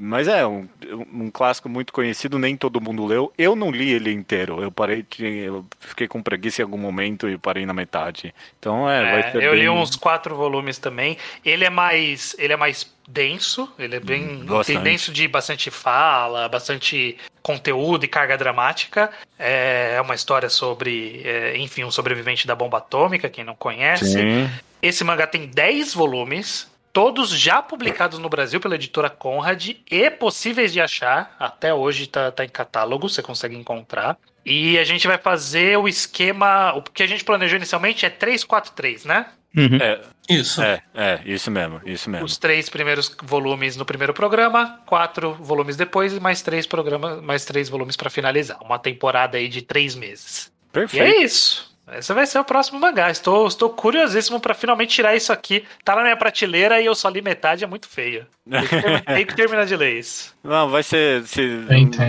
[0.02, 0.66] Mas é um,
[1.12, 3.30] um clássico muito conhecido, nem todo mundo leu.
[3.36, 4.62] Eu não li ele inteiro.
[4.62, 8.34] Eu parei, de- eu fiquei com preguiça em algum momento e parei na metade.
[8.58, 9.60] Então é, É, eu bem...
[9.60, 11.18] li uns quatro volumes também.
[11.44, 15.70] Ele é mais, ele é mais denso, ele é bem Hum, tem denso de bastante
[15.70, 19.10] fala, bastante conteúdo e carga dramática.
[19.38, 24.12] É é uma história sobre, é, enfim, um sobrevivente da bomba atômica, quem não conhece.
[24.12, 24.48] Sim.
[24.80, 30.72] Esse mangá tem 10 volumes, todos já publicados no Brasil pela editora Conrad e possíveis
[30.72, 31.34] de achar.
[31.38, 34.16] Até hoje tá, tá em catálogo, você consegue encontrar.
[34.45, 36.72] E a gente vai fazer o esquema.
[36.74, 39.26] O que a gente planejou inicialmente é 343, né?
[39.57, 39.78] Uhum.
[39.80, 40.62] É, Isso.
[40.62, 42.24] é, é, isso mesmo, isso mesmo.
[42.24, 47.45] Os três primeiros volumes no primeiro programa, quatro volumes depois e mais três programas, mais
[47.45, 48.62] três volumes pra finalizar.
[48.62, 50.53] Uma temporada aí de três meses.
[50.70, 51.05] E Perfeito.
[51.05, 51.69] é isso.
[51.93, 53.11] Esse vai ser o próximo mangá.
[53.11, 55.64] Estou, estou curiosíssimo pra finalmente tirar isso aqui.
[55.84, 58.26] Tá na minha prateleira e eu só li metade, é muito feio.
[58.51, 60.34] Tem que, termi- tem que terminar de ler isso.
[60.42, 61.22] Não, vai ser.
[61.24, 61.40] Se,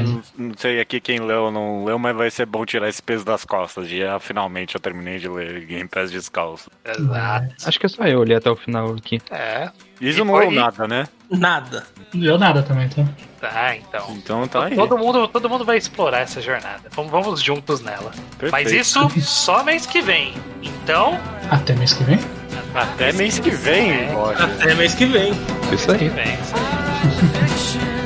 [0.03, 3.01] não, não sei aqui quem leu ou não leu, mas vai ser bom tirar esse
[3.01, 3.87] peso das costas.
[3.91, 6.69] E ah, finalmente eu terminei de ler Game Pass descalço.
[6.83, 7.55] Exato.
[7.65, 9.21] Acho que é só eu li até o final aqui.
[9.29, 9.69] É.
[9.99, 11.07] Isso E não foi- leu nada, né?
[11.29, 11.85] Nada.
[12.13, 13.05] Não deu nada também, tá?
[13.39, 14.07] Tá, então.
[14.11, 14.75] Então tá aí.
[14.75, 16.89] Todo mundo, todo mundo vai explorar essa jornada.
[16.91, 18.11] Vamos, vamos juntos nela.
[18.37, 18.51] Perfeito.
[18.51, 20.33] Mas isso só mês que vem.
[20.61, 21.19] Então,
[21.49, 22.19] Até mês que vem?
[22.73, 24.11] Até mês que vem, é.
[24.13, 24.41] Roger.
[24.41, 25.33] Até mês que vem.
[25.73, 26.07] Isso aí.
[26.07, 26.55] Isso
[27.95, 28.00] aí.